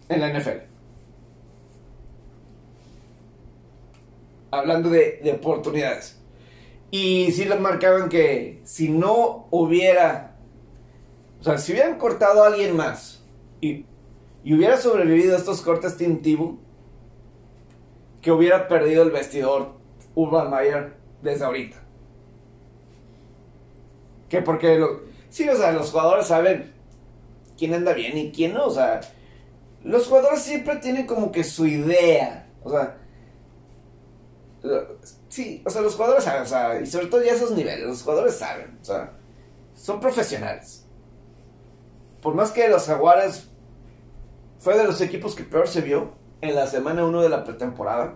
en 0.09 0.21
la 0.21 0.39
NFL. 0.39 0.65
Hablando 4.51 4.91
de, 4.91 5.33
oportunidades. 5.35 6.19
Y 6.91 7.33
sí 7.33 7.47
les 7.47 7.59
marcaban 7.59 8.09
que 8.11 8.61
si 8.65 8.91
no 8.91 9.49
hubiera, 9.51 10.32
o 11.43 11.45
sea, 11.45 11.59
si 11.59 11.73
hubieran 11.73 11.99
cortado 11.99 12.45
a 12.45 12.47
alguien 12.47 12.77
más 12.77 13.21
y, 13.61 13.85
hubiera 14.45 14.77
sobrevivido 14.77 15.35
a 15.35 15.39
estos 15.39 15.61
cortes 15.61 15.97
Tim 15.97 16.23
Tebow, 16.23 16.57
que 18.21 18.31
hubiera 18.31 18.69
perdido 18.69 19.03
el 19.03 19.11
vestidor 19.11 19.73
Urban 20.15 20.49
Meyer 20.49 20.95
desde 21.21 21.45
ahorita. 21.45 21.83
Que 24.29 24.41
porque 24.41 24.79
Sí, 25.31 25.49
o 25.49 25.57
sea, 25.57 25.73
los 25.73 25.91
jugadores 25.91 26.29
saben 26.29 26.73
quién 27.59 27.75
anda 27.75 27.93
bien 27.93 28.17
y 28.17 28.31
quién 28.31 28.55
no. 28.55 28.67
O 28.67 28.71
sea, 28.71 29.01
los 29.83 30.07
jugadores 30.07 30.43
siempre 30.43 30.77
tienen 30.77 31.09
como 31.09 31.33
que 31.33 31.43
su 31.43 31.67
idea. 31.67 32.47
O 32.63 32.71
sea, 32.71 32.99
sí, 35.29 35.61
o 35.67 35.71
sea, 35.71 35.83
los 35.83 35.97
jugadores 35.97 36.23
saben, 36.23 36.43
o 36.43 36.47
sea, 36.47 36.81
y 36.81 36.87
sobre 36.87 37.07
todo 37.07 37.21
ya 37.21 37.33
esos 37.33 37.51
niveles, 37.51 37.85
los 37.85 38.03
jugadores 38.05 38.37
saben, 38.37 38.79
o 38.81 38.85
sea, 38.85 39.13
son 39.75 39.99
profesionales. 39.99 40.82
Por 42.23 42.35
más 42.35 42.53
que 42.53 42.69
los 42.69 42.87
Jaguares 42.87 43.51
fue 44.61 44.79
de 44.79 44.85
los 44.85 45.01
equipos 45.01 45.35
que 45.35 45.43
peor 45.43 45.67
se 45.67 45.81
vio 45.81 46.13
en 46.41 46.55
la 46.55 46.69
semana 46.69 47.05
1 47.05 47.21
de 47.21 47.29
la 47.29 47.43
pretemporada. 47.43 48.15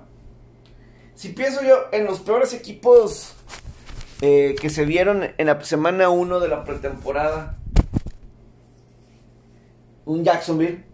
Si 1.16 1.31
pienso 1.31 1.62
yo 1.62 1.77
en 1.90 2.05
los 2.05 2.21
peores 2.21 2.55
equipos 2.55 3.35
eh, 4.23 4.55
que 4.61 4.71
se 4.71 4.85
vieron 4.85 5.25
en 5.37 5.47
la 5.47 5.61
semana 5.62 6.09
1 6.09 6.40
de 6.40 6.49
la 6.49 6.64
pretemporada. 6.64 7.59
Un 10.05 10.23
Jacksonville. 10.23 10.85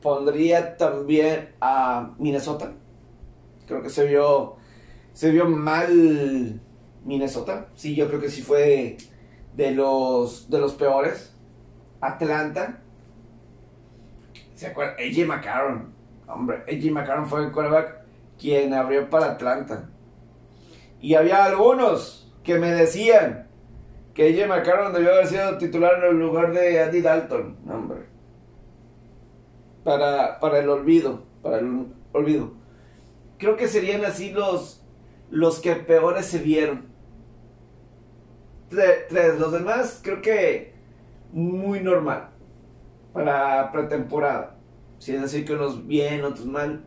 Pondría 0.00 0.76
también 0.76 1.54
a 1.60 2.14
Minnesota. 2.18 2.72
Creo 3.66 3.82
que 3.82 3.90
se 3.90 4.06
vio. 4.06 4.56
Se 5.12 5.30
vio 5.30 5.46
mal 5.46 6.60
Minnesota. 7.04 7.68
Sí, 7.74 7.96
yo 7.96 8.06
creo 8.06 8.20
que 8.20 8.30
sí 8.30 8.42
fue 8.42 8.96
de 9.58 9.72
los, 9.72 10.48
de 10.48 10.58
los 10.60 10.74
peores. 10.74 11.34
Atlanta. 12.00 12.80
¿Se 14.54 14.68
acuerdan? 14.68 14.94
AJ 15.00 15.26
McCarron. 15.26 15.92
Hombre, 16.28 16.62
AJ 16.68 16.92
McCarron 16.92 17.26
fue 17.26 17.44
el 17.44 17.50
quarterback 17.50 18.04
quien 18.38 18.72
abrió 18.72 19.10
para 19.10 19.32
Atlanta. 19.32 19.90
Y 21.00 21.14
había 21.14 21.44
algunos 21.44 22.32
que 22.44 22.56
me 22.56 22.70
decían 22.70 23.48
que 24.14 24.28
AJ 24.28 24.48
McCarron 24.48 24.92
debió 24.92 25.12
haber 25.12 25.26
sido 25.26 25.58
titular 25.58 26.04
en 26.04 26.10
el 26.10 26.20
lugar 26.20 26.52
de 26.52 26.80
Andy 26.80 27.00
Dalton. 27.00 27.56
hombre. 27.68 28.06
Para, 29.82 30.38
para 30.38 30.60
el 30.60 30.68
olvido. 30.68 31.24
Para 31.42 31.58
el 31.58 31.86
olvido. 32.12 32.52
Creo 33.38 33.56
que 33.56 33.66
serían 33.66 34.04
así 34.04 34.30
los, 34.30 34.84
los 35.30 35.58
que 35.58 35.74
peores 35.74 36.26
se 36.26 36.38
vieron. 36.38 36.87
Tres. 38.68 39.38
Los 39.38 39.52
demás 39.52 40.00
creo 40.02 40.20
que 40.20 40.72
muy 41.32 41.80
normal. 41.80 42.30
Para 43.12 43.72
pretemporada. 43.72 44.56
Si 44.98 45.14
es 45.14 45.22
decir 45.22 45.44
que 45.44 45.54
unos 45.54 45.86
bien, 45.86 46.24
otros 46.24 46.46
mal. 46.46 46.84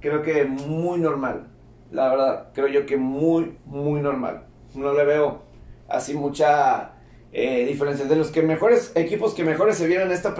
Creo 0.00 0.22
que 0.22 0.44
muy 0.44 0.98
normal 0.98 1.50
la 1.90 2.08
verdad, 2.08 2.48
creo 2.54 2.68
yo 2.68 2.86
que 2.86 2.96
muy, 2.96 3.56
muy 3.66 4.00
normal. 4.00 4.44
No 4.74 4.94
le 4.94 5.04
veo 5.04 5.42
así 5.88 6.14
mucha 6.14 6.92
eh, 7.32 7.66
diferencia. 7.66 8.06
De 8.06 8.16
los 8.16 8.30
que 8.30 8.42
mejores 8.42 8.92
equipos 8.94 9.34
que 9.34 9.44
mejores 9.44 9.76
se 9.76 9.86
vieron 9.86 10.12
esta 10.12 10.34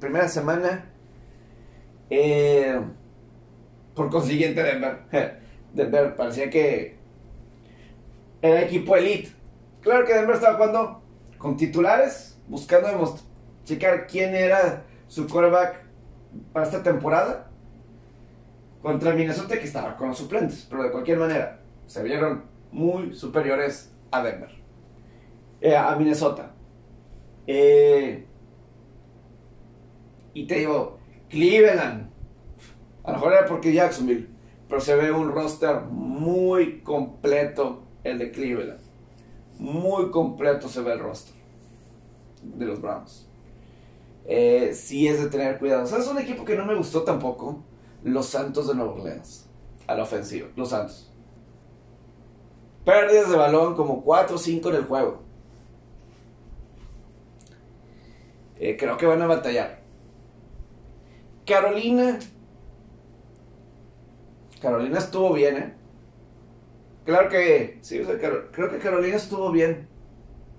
primera 0.00 0.28
semana, 0.28 0.90
eh, 2.10 2.80
por 3.94 4.10
consiguiente, 4.10 4.62
Denver. 4.62 4.98
Denver 5.72 6.16
parecía 6.16 6.50
que 6.50 6.96
era 8.42 8.62
equipo 8.62 8.96
elite. 8.96 9.30
Claro 9.80 10.04
que 10.04 10.14
Denver 10.14 10.36
estaba 10.36 10.56
jugando 10.56 11.02
con 11.38 11.56
titulares, 11.56 12.38
buscando 12.48 13.16
checar 13.64 14.06
quién 14.06 14.34
era 14.34 14.84
su 15.06 15.26
quarterback 15.28 15.84
para 16.52 16.66
esta 16.66 16.82
temporada 16.82 17.50
contra 18.82 19.12
Minnesota 19.12 19.58
que 19.58 19.64
estaba 19.64 19.96
con 19.96 20.08
los 20.08 20.18
suplentes, 20.18 20.66
pero 20.68 20.82
de 20.82 20.90
cualquier 20.90 21.18
manera 21.18 21.60
se 21.86 22.02
vieron 22.02 22.44
muy 22.72 23.14
superiores 23.14 23.92
a 24.10 24.22
Denver, 24.22 24.50
eh, 25.60 25.76
a 25.76 25.94
Minnesota. 25.96 26.52
Eh, 27.46 28.26
y 30.34 30.46
te 30.46 30.56
digo, 30.56 30.98
Cleveland, 31.28 32.10
a 33.04 33.12
lo 33.12 33.18
mejor 33.18 33.32
era 33.32 33.46
porque 33.46 33.72
Jacksonville, 33.72 34.28
pero 34.68 34.80
se 34.80 34.94
ve 34.94 35.10
un 35.10 35.32
roster 35.32 35.80
muy 35.90 36.80
completo 36.80 37.84
el 38.04 38.18
de 38.18 38.30
Cleveland. 38.30 38.87
Muy 39.58 40.10
completo 40.10 40.68
se 40.68 40.82
ve 40.82 40.92
el 40.92 41.00
roster 41.00 41.34
de 42.42 42.66
los 42.66 42.80
Browns. 42.80 43.26
Eh, 44.24 44.72
sí 44.74 45.08
es 45.08 45.20
de 45.20 45.28
tener 45.28 45.58
cuidado. 45.58 45.84
O 45.84 45.86
sea, 45.86 45.98
es 45.98 46.06
un 46.06 46.18
equipo 46.18 46.44
que 46.44 46.56
no 46.56 46.64
me 46.64 46.74
gustó 46.74 47.02
tampoco. 47.02 47.62
Los 48.04 48.26
Santos 48.26 48.68
de 48.68 48.74
Nueva 48.74 48.92
Orleans. 48.92 49.48
A 49.86 49.94
la 49.94 50.02
ofensiva. 50.02 50.48
Los 50.54 50.70
Santos. 50.70 51.10
Pérdidas 52.84 53.30
de 53.30 53.36
balón 53.36 53.74
como 53.74 54.02
4 54.02 54.36
o 54.36 54.38
5 54.38 54.68
en 54.68 54.74
el 54.76 54.84
juego. 54.84 55.20
Eh, 58.60 58.76
creo 58.78 58.96
que 58.96 59.06
van 59.06 59.22
a 59.22 59.26
batallar. 59.26 59.80
Carolina. 61.46 62.18
Carolina 64.60 64.98
estuvo 64.98 65.32
bien, 65.32 65.56
¿eh? 65.56 65.77
Claro 67.08 67.30
que. 67.30 67.78
Sí, 67.80 68.02
creo 68.52 68.70
que 68.70 68.78
Carolina 68.80 69.16
estuvo 69.16 69.50
bien. 69.50 69.88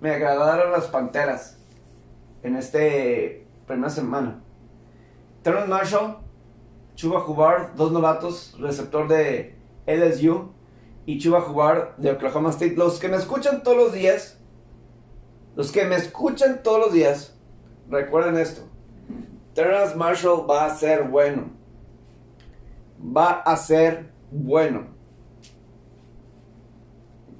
Me 0.01 0.09
agradaron 0.09 0.71
las 0.71 0.87
panteras. 0.87 1.59
En 2.41 2.55
este 2.55 3.45
primera 3.67 3.91
semana. 3.91 4.41
Terrence 5.43 5.69
Marshall, 5.69 6.17
Chuba 6.95 7.23
Hubbard, 7.23 7.75
dos 7.75 7.91
novatos, 7.91 8.57
receptor 8.59 9.07
de 9.07 9.59
LSU, 9.85 10.51
y 11.05 11.19
Chuba 11.19 11.47
Hubbard 11.47 11.95
de 11.97 12.13
Oklahoma 12.13 12.49
State. 12.49 12.73
Los 12.75 12.97
que 12.97 13.09
me 13.09 13.17
escuchan 13.17 13.61
todos 13.61 13.77
los 13.77 13.93
días, 13.93 14.39
los 15.55 15.71
que 15.71 15.85
me 15.85 15.97
escuchan 15.97 16.63
todos 16.63 16.79
los 16.79 16.93
días, 16.93 17.37
recuerden 17.91 18.37
esto. 18.37 18.63
Terrence 19.53 19.95
Marshall 19.95 20.49
va 20.49 20.65
a 20.65 20.75
ser 20.75 21.03
bueno. 21.03 21.51
Va 22.99 23.41
a 23.41 23.55
ser 23.55 24.09
bueno. 24.31 24.97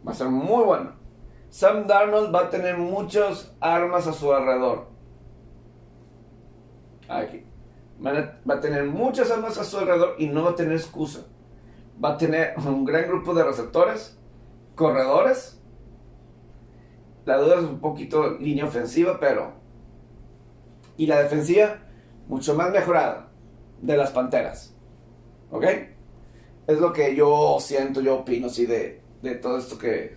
Va 0.10 0.14
a 0.14 0.16
ser 0.16 0.30
muy 0.30 0.64
bueno. 0.64 0.94
Sam 1.52 1.86
Darnold 1.86 2.34
va 2.34 2.46
a 2.46 2.50
tener 2.50 2.80
muchas 2.80 3.54
armas 3.60 4.08
a 4.08 4.14
su 4.14 4.34
alrededor. 4.34 4.88
Aquí. 7.08 7.46
Va 8.04 8.56
a 8.56 8.60
tener 8.60 8.86
muchas 8.86 9.30
armas 9.30 9.60
a 9.60 9.64
su 9.64 9.78
alrededor 9.78 10.16
y 10.18 10.26
no 10.26 10.46
va 10.46 10.50
a 10.50 10.56
tener 10.56 10.74
excusa. 10.74 11.28
Va 12.04 12.14
a 12.14 12.18
tener 12.18 12.56
un 12.58 12.86
gran 12.86 13.08
grupo 13.08 13.36
de 13.36 13.44
receptores, 13.44 14.18
corredores. 14.74 15.62
La 17.26 17.38
duda 17.38 17.58
es 17.58 17.66
un 17.66 17.80
poquito 17.80 18.32
línea 18.40 18.66
ofensiva, 18.66 19.20
pero... 19.20 19.54
Y 20.98 21.06
la 21.06 21.22
defensiva, 21.22 21.82
mucho 22.28 22.56
más 22.56 22.72
mejorada 22.72 23.30
de 23.80 23.96
las 23.96 24.10
Panteras. 24.10 24.76
¿Ok? 25.52 25.66
Es 26.66 26.80
lo 26.80 26.94
que 26.94 27.16
yo 27.16 27.58
siento, 27.60 28.02
yo 28.02 28.22
opino, 28.22 28.50
sí, 28.50 28.66
de, 28.66 28.99
de 29.22 29.36
todo 29.36 29.58
esto 29.58 29.78
que 29.78 30.16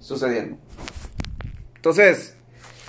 sucediendo. 0.00 0.56
Entonces, 1.76 2.36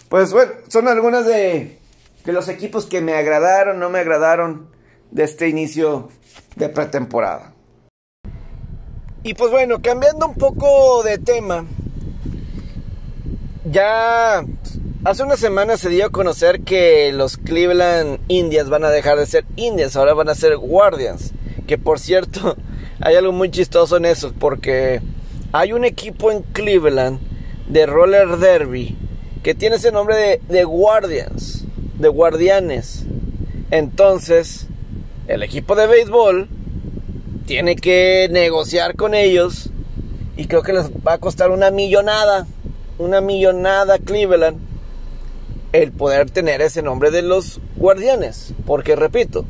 pues 0.10 0.32
bueno, 0.32 0.52
son 0.67 0.88
algunas 0.88 1.26
de, 1.26 1.80
que 2.24 2.32
los 2.32 2.48
equipos 2.48 2.86
que 2.86 3.02
me 3.02 3.13
agradaron, 3.13 3.80
no 3.80 3.89
me 3.89 4.00
agradaron 4.00 4.69
de 5.12 5.24
este 5.24 5.50
inicio 5.50 6.10
de 6.56 6.69
pretemporada. 6.69 7.54
Y 9.24 9.34
pues 9.36 9.52
bueno, 9.52 9.82
cambiando 9.82 10.28
un 10.28 10.36
poco 10.36 11.02
de 11.04 11.17
tema, 11.17 11.65
ya 13.65 14.43
hace 15.06 15.24
una 15.24 15.38
semana 15.38 15.78
se 15.78 15.89
dio 15.89 16.06
a 16.06 16.10
conocer 16.10 16.62
que 16.62 17.12
los 17.13 17.38
Cleveland 17.38 18.19
Indians 18.28 18.69
van 18.69 18.84
a 18.84 18.89
dejar 18.89 19.17
de 19.17 19.26
ser 19.26 19.46
Indians, 19.56 19.96
ahora 19.96 20.13
van 20.13 20.30
a 20.30 20.36
ser 20.36 20.58
Guardians. 20.58 21.32
Que 21.67 21.78
por 21.78 22.00
cierto, 22.00 22.58
hay 23.00 23.15
algo 23.15 23.32
muy 23.32 23.50
chistoso 23.50 23.98
en 23.98 24.06
eso, 24.06 24.34
porque 24.38 25.02
hay 25.53 25.71
un 25.71 25.85
equipo 25.85 26.31
en 26.31 26.41
Cleveland 26.41 27.19
de 27.69 27.85
roller 27.85 28.37
derby 28.37 28.97
que 29.43 29.55
tiene 29.55 29.77
ese 29.77 29.91
nombre 29.91 30.15
de, 30.15 30.41
de 30.49 30.63
Guardians 30.63 31.63
de 31.97 32.09
guardianes. 32.09 33.05
Entonces, 33.71 34.67
el 35.27 35.43
equipo 35.43 35.75
de 35.75 35.87
béisbol 35.87 36.49
tiene 37.45 37.75
que 37.75 38.27
negociar 38.31 38.95
con 38.95 39.13
ellos 39.13 39.69
y 40.37 40.45
creo 40.45 40.63
que 40.63 40.73
les 40.73 40.89
va 40.91 41.13
a 41.13 41.17
costar 41.19 41.51
una 41.51 41.71
millonada, 41.71 42.47
una 42.97 43.21
millonada 43.21 43.99
Cleveland 43.99 44.59
el 45.71 45.91
poder 45.91 46.29
tener 46.29 46.61
ese 46.61 46.81
nombre 46.83 47.09
de 47.09 47.23
los 47.23 47.59
guardianes, 47.77 48.53
porque 48.65 48.95
repito, 48.95 49.45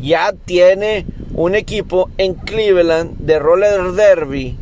ya 0.00 0.34
tiene 0.44 1.06
un 1.34 1.54
equipo 1.54 2.10
en 2.18 2.34
Cleveland 2.34 3.18
de 3.18 3.38
roller 3.38 3.92
derby 3.92 4.58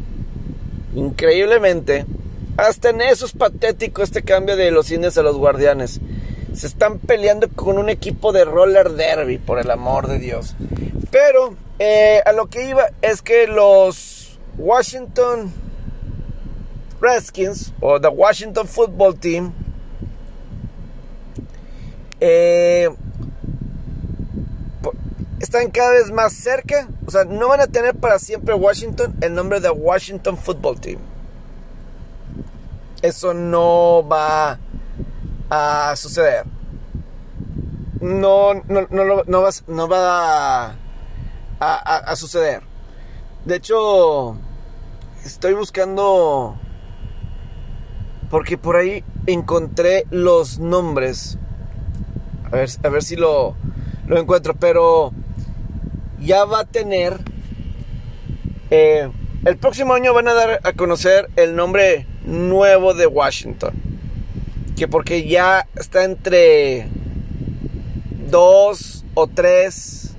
increíblemente 0.95 2.07
hasta 2.57 2.91
en 2.91 3.01
eso 3.01 3.27
es 3.27 3.33
patético 3.33 4.03
este 4.03 4.23
cambio 4.23 4.57
de 4.57 4.71
los 4.71 4.91
indios 4.91 5.17
a 5.17 5.23
los 5.23 5.37
guardianes 5.37 6.01
se 6.55 6.67
están 6.67 6.99
peleando 6.99 7.49
con 7.49 7.79
un 7.79 7.89
equipo 7.89 8.33
de 8.33 8.45
roller 8.45 8.91
derby, 8.91 9.39
por 9.39 9.59
el 9.59 9.71
amor 9.71 10.09
de 10.09 10.19
Dios. 10.19 10.57
Pero 11.11 11.55
eh, 11.79 12.21
a 12.25 12.33
lo 12.33 12.47
que 12.47 12.69
iba 12.69 12.87
es 13.03 13.23
que 13.23 13.47
los 13.47 14.39
Washington 14.59 15.53
Redskins 17.01 17.73
o 17.81 18.01
the 18.01 18.09
Washington 18.09 18.67
Football 18.67 19.19
Team 19.19 19.53
eh, 22.21 22.91
están 25.41 25.71
cada 25.71 25.91
vez 25.91 26.13
más 26.13 26.33
cerca. 26.33 26.89
O 27.07 27.11
sea, 27.11 27.25
no 27.25 27.49
van 27.49 27.61
a 27.61 27.67
tener 27.67 27.97
para 27.97 28.19
siempre 28.19 28.55
Washington 28.55 29.17
el 29.21 29.35
nombre 29.35 29.61
de 29.61 29.71
Washington 29.71 30.37
Football 30.37 30.81
Team. 30.81 30.99
Eso 33.03 33.35
no 33.35 34.07
va 34.07 34.59
a 35.49 35.97
suceder. 35.97 36.45
No, 38.01 38.55
no, 38.55 38.87
no, 38.91 39.43
va, 39.43 39.51
no 39.67 39.89
va 39.89 40.67
a, 40.67 40.75
a, 41.59 41.97
a 41.97 42.17
suceder. 42.17 42.63
De 43.45 43.57
hecho, 43.57 44.37
estoy 45.25 45.55
buscando... 45.55 46.59
Porque 48.31 48.57
por 48.57 48.77
ahí 48.77 49.03
encontré 49.27 50.07
los 50.11 50.61
nombres. 50.61 51.37
A 52.45 52.51
ver, 52.51 52.71
a 52.85 52.89
ver 52.89 53.03
si 53.03 53.17
lo, 53.17 53.57
lo 54.07 54.19
encuentro. 54.21 54.55
Pero 54.55 55.13
ya 56.21 56.45
va 56.45 56.61
a 56.61 56.65
tener... 56.65 57.19
Eh, 58.71 59.11
el 59.45 59.57
próximo 59.57 59.95
año 59.95 60.15
van 60.15 60.29
a 60.29 60.35
dar 60.35 60.61
a 60.63 60.73
conocer 60.75 61.29
el 61.37 61.57
nombre 61.57 62.07
nuevo 62.25 62.95
de 62.95 63.07
Washington 63.07 63.91
que 64.81 64.89
porque 64.89 65.29
ya 65.29 65.67
está 65.77 66.05
entre 66.05 66.89
dos 68.31 69.05
o 69.13 69.27
tres. 69.27 70.15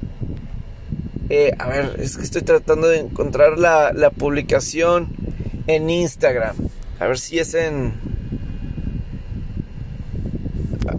Eh, 1.29 1.51
a 1.57 1.67
ver, 1.67 1.95
es 1.97 2.15
que 2.15 2.21
estoy 2.21 2.43
tratando 2.43 2.87
de 2.87 2.99
encontrar 2.99 3.57
la, 3.57 3.91
la 3.91 4.11
publicación 4.11 5.07
en 5.65 5.89
Instagram. 5.89 6.55
A 6.99 7.07
ver 7.07 7.17
si 7.17 7.39
es 7.39 7.55
en. 7.55 7.93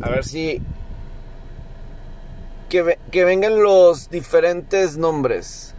A 0.03 0.09
ver 0.09 0.25
si. 0.25 0.61
Que, 2.73 2.99
que 3.11 3.27
vengan 3.27 3.63
los 3.63 4.09
diferentes 4.09 4.97
nombres. 4.97 5.75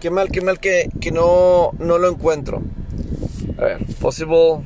Qué 0.00 0.10
mal, 0.10 0.32
qué 0.32 0.40
mal 0.40 0.58
que, 0.58 0.90
que 1.00 1.12
no, 1.12 1.70
no 1.78 1.98
lo 1.98 2.08
encuentro. 2.08 2.60
A 3.56 3.62
ver, 3.62 3.86
possible. 4.00 4.64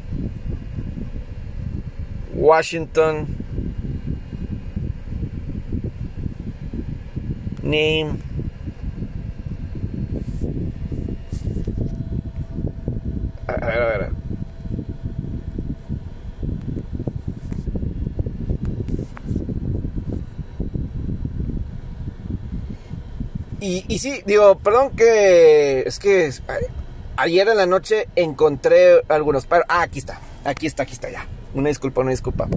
Washington 2.33 3.27
name 7.63 8.19
a 13.47 13.53
ver, 13.53 13.83
a 13.83 13.99
ver. 13.99 14.28
Y, 23.61 23.85
y 23.89 23.99
sí, 23.99 24.23
digo, 24.25 24.59
perdón 24.59 24.91
que 24.91 25.81
es 25.81 25.99
que 25.99 26.33
ayer 27.17 27.49
en 27.49 27.57
la 27.57 27.67
noche 27.67 28.09
encontré 28.15 29.03
algunos. 29.09 29.47
Ah, 29.51 29.83
aquí 29.83 29.99
está, 29.99 30.21
aquí 30.45 30.67
está, 30.67 30.85
aquí 30.85 30.93
está 30.93 31.11
ya. 31.11 31.27
Una 31.55 31.69
disculpa, 31.69 32.01
una 32.03 32.11
disculpa. 32.11 32.49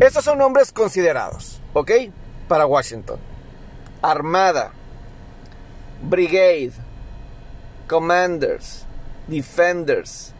Estos 0.00 0.24
son 0.24 0.38
nombres 0.38 0.72
considerados, 0.72 1.60
¿ok? 1.74 1.90
Para 2.46 2.66
Washington. 2.66 3.18
Armada, 4.00 4.72
Brigade, 6.02 6.72
Commanders, 7.88 8.86
Defenders, 9.26 10.32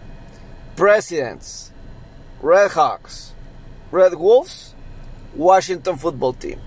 Presidents, 0.76 1.72
Red 2.40 2.70
Hawks, 2.70 3.34
Red 3.90 4.14
Wolves, 4.14 4.74
Washington 5.34 5.98
Football 5.98 6.34
Team. 6.36 6.60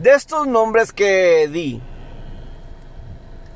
De 0.00 0.12
estos 0.12 0.46
nombres 0.46 0.92
que 0.92 1.48
di, 1.48 1.80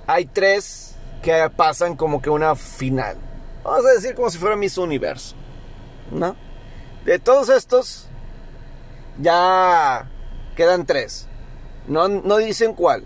hay 0.06 0.24
tres 0.26 0.94
que 1.22 1.50
pasan 1.54 1.96
como 1.96 2.22
que 2.22 2.30
una 2.30 2.54
final. 2.54 3.18
Vamos 3.62 3.84
a 3.84 3.90
decir 3.90 4.14
como 4.14 4.30
si 4.30 4.38
fuera 4.38 4.56
Miss 4.56 4.78
Universo. 4.78 5.36
¿No? 6.10 6.36
De 7.04 7.18
todos 7.18 7.50
estos, 7.50 8.06
ya 9.20 10.08
quedan 10.56 10.86
tres. 10.86 11.26
No, 11.86 12.08
no 12.08 12.36
dicen 12.38 12.74
cuál. 12.74 13.04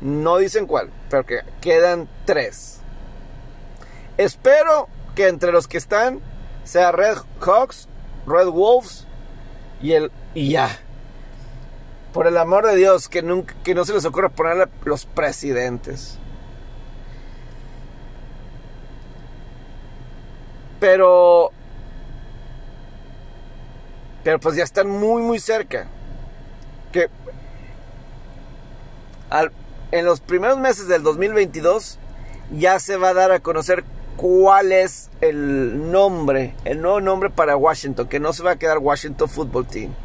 No 0.00 0.38
dicen 0.38 0.66
cuál, 0.66 0.90
pero 1.08 1.24
que 1.24 1.40
quedan 1.60 2.08
tres. 2.24 2.80
Espero 4.16 4.88
que 5.14 5.28
entre 5.28 5.50
los 5.50 5.66
que 5.66 5.78
están 5.78 6.20
sea 6.64 6.92
Red 6.92 7.18
Hawks, 7.40 7.88
Red 8.26 8.48
Wolves 8.48 9.06
y 9.82 9.92
el 9.92 10.12
y 10.34 10.50
ya. 10.50 10.78
Por 12.14 12.28
el 12.28 12.38
amor 12.38 12.64
de 12.64 12.76
Dios, 12.76 13.08
que, 13.08 13.22
nunca, 13.22 13.56
que 13.64 13.74
no 13.74 13.84
se 13.84 13.92
les 13.92 14.04
ocurra 14.04 14.28
ponerle 14.28 14.66
los 14.84 15.04
presidentes. 15.04 16.16
Pero. 20.78 21.50
Pero 24.22 24.38
pues 24.38 24.54
ya 24.54 24.62
están 24.62 24.88
muy, 24.88 25.22
muy 25.22 25.40
cerca. 25.40 25.88
Que. 26.92 27.08
en 29.90 30.04
los 30.04 30.20
primeros 30.20 30.58
meses 30.58 30.86
del 30.86 31.02
2022 31.02 31.98
ya 32.52 32.78
se 32.78 32.96
va 32.96 33.08
a 33.08 33.14
dar 33.14 33.32
a 33.32 33.40
conocer 33.40 33.82
cuál 34.16 34.70
es 34.70 35.10
el 35.20 35.90
nombre, 35.90 36.54
el 36.64 36.80
nuevo 36.80 37.00
nombre 37.00 37.30
para 37.30 37.56
Washington, 37.56 38.06
que 38.06 38.20
no 38.20 38.32
se 38.32 38.44
va 38.44 38.52
a 38.52 38.56
quedar 38.56 38.78
Washington 38.78 39.28
Football 39.28 39.66
Team. 39.66 40.03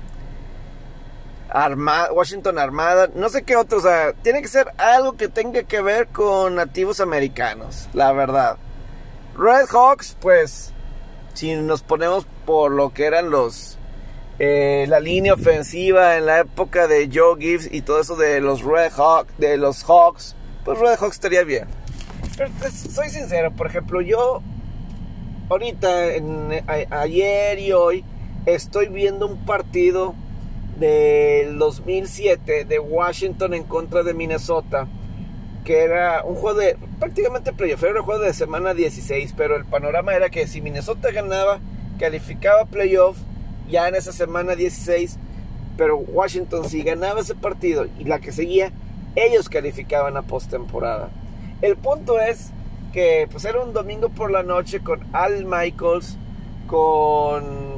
Armada, 1.50 2.14
Washington 2.14 2.60
Armada, 2.60 3.10
no 3.16 3.30
sé 3.30 3.44
qué 3.44 3.56
otro, 3.56 3.80
o 3.80 3.82
sea, 3.82 4.14
tiene 4.14 4.42
que 4.42 4.48
ser 4.48 4.72
algo 4.78 5.18
que 5.18 5.28
tenga 5.28 5.64
que 5.64 5.82
ver 5.82 6.08
con 6.08 6.56
nativos 6.56 7.00
americanos, 7.00 7.90
la 7.94 8.12
verdad. 8.12 8.58
Red 9.38 9.68
Hawks, 9.72 10.16
pues, 10.20 10.74
si 11.34 11.56
nos 11.56 11.82
ponemos 11.82 12.28
por 12.46 12.72
lo 12.72 12.94
que 12.94 13.06
eran 13.06 13.32
los, 13.32 13.78
eh, 14.38 14.86
la 14.88 15.00
línea 15.00 15.34
ofensiva 15.34 16.18
en 16.18 16.28
la 16.28 16.40
época 16.40 16.88
de 16.88 17.10
Joe 17.12 17.40
Gibbs 17.40 17.70
y 17.72 17.82
todo 17.82 18.00
eso 18.00 18.16
de 18.16 18.42
los 18.42 18.64
Red 18.64 18.92
Hawks, 18.92 19.34
de 19.38 19.58
los 19.58 19.84
Hawks, 19.84 20.36
pues 20.64 20.78
Red 20.78 20.98
Hawks 21.00 21.16
estaría 21.16 21.44
bien. 21.44 21.68
Pero 22.38 22.52
pues, 22.60 22.74
soy 22.74 23.10
sincero, 23.10 23.52
por 23.52 23.68
ejemplo, 23.68 24.02
yo 24.02 24.42
ahorita, 25.50 26.14
en, 26.14 26.64
ayer 26.68 27.60
y 27.60 27.72
hoy, 27.72 28.06
estoy 28.46 28.88
viendo 28.88 29.26
un 29.26 29.46
partido 29.46 30.14
del 30.80 31.58
2007 31.58 32.66
de 32.66 32.80
Washington 32.80 33.54
en 33.54 33.64
contra 33.64 34.04
de 34.04 34.14
Minnesota, 34.14 34.88
que 35.66 35.84
era 35.84 36.24
un 36.24 36.36
juego 36.36 36.60
de 36.60 36.78
prácticamente 37.00 37.54
playoff, 37.54 37.84
era 37.84 38.00
un 38.00 38.06
juego 38.06 38.22
de 38.24 38.34
semana 38.34 38.74
16, 38.74 39.34
pero 39.36 39.56
el 39.56 39.66
panorama 39.66 40.16
era 40.16 40.30
que 40.30 40.48
si 40.48 40.62
Minnesota 40.62 41.12
ganaba, 41.12 41.60
calificaba 42.00 42.66
playoff 42.66 43.18
ya 43.70 43.88
en 43.88 43.96
esa 43.96 44.12
semana 44.12 44.56
16, 44.56 45.18
pero 45.78 45.98
Washington 45.98 46.68
si 46.68 46.82
ganaba 46.82 47.22
ese 47.22 47.36
partido 47.36 47.88
y 48.00 48.06
la 48.06 48.20
que 48.20 48.32
seguía, 48.32 48.72
ellos 49.16 49.50
calificaban 49.50 50.18
a 50.18 50.22
postemporada. 50.22 51.10
El 51.62 51.76
punto 51.76 52.20
es 52.20 52.52
que 52.94 53.28
pues 53.30 53.46
era 53.46 53.62
un 53.62 53.74
domingo 53.74 54.10
por 54.10 54.32
la 54.32 54.44
noche 54.44 54.80
con 54.80 55.02
Al 55.14 55.46
Michaels, 55.46 56.18
con 56.68 57.69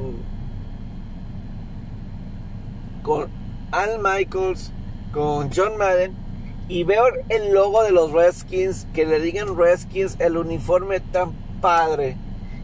con 3.02 3.28
Al 3.70 3.98
Michaels, 3.98 4.72
con 5.12 5.50
John 5.54 5.76
Madden, 5.76 6.14
y 6.68 6.84
veo 6.84 7.04
el 7.28 7.52
logo 7.52 7.82
de 7.82 7.90
los 7.90 8.12
Redskins, 8.12 8.86
que 8.94 9.04
le 9.04 9.20
digan 9.20 9.56
Redskins, 9.56 10.16
el 10.20 10.36
uniforme 10.36 11.00
tan 11.00 11.32
padre. 11.60 12.16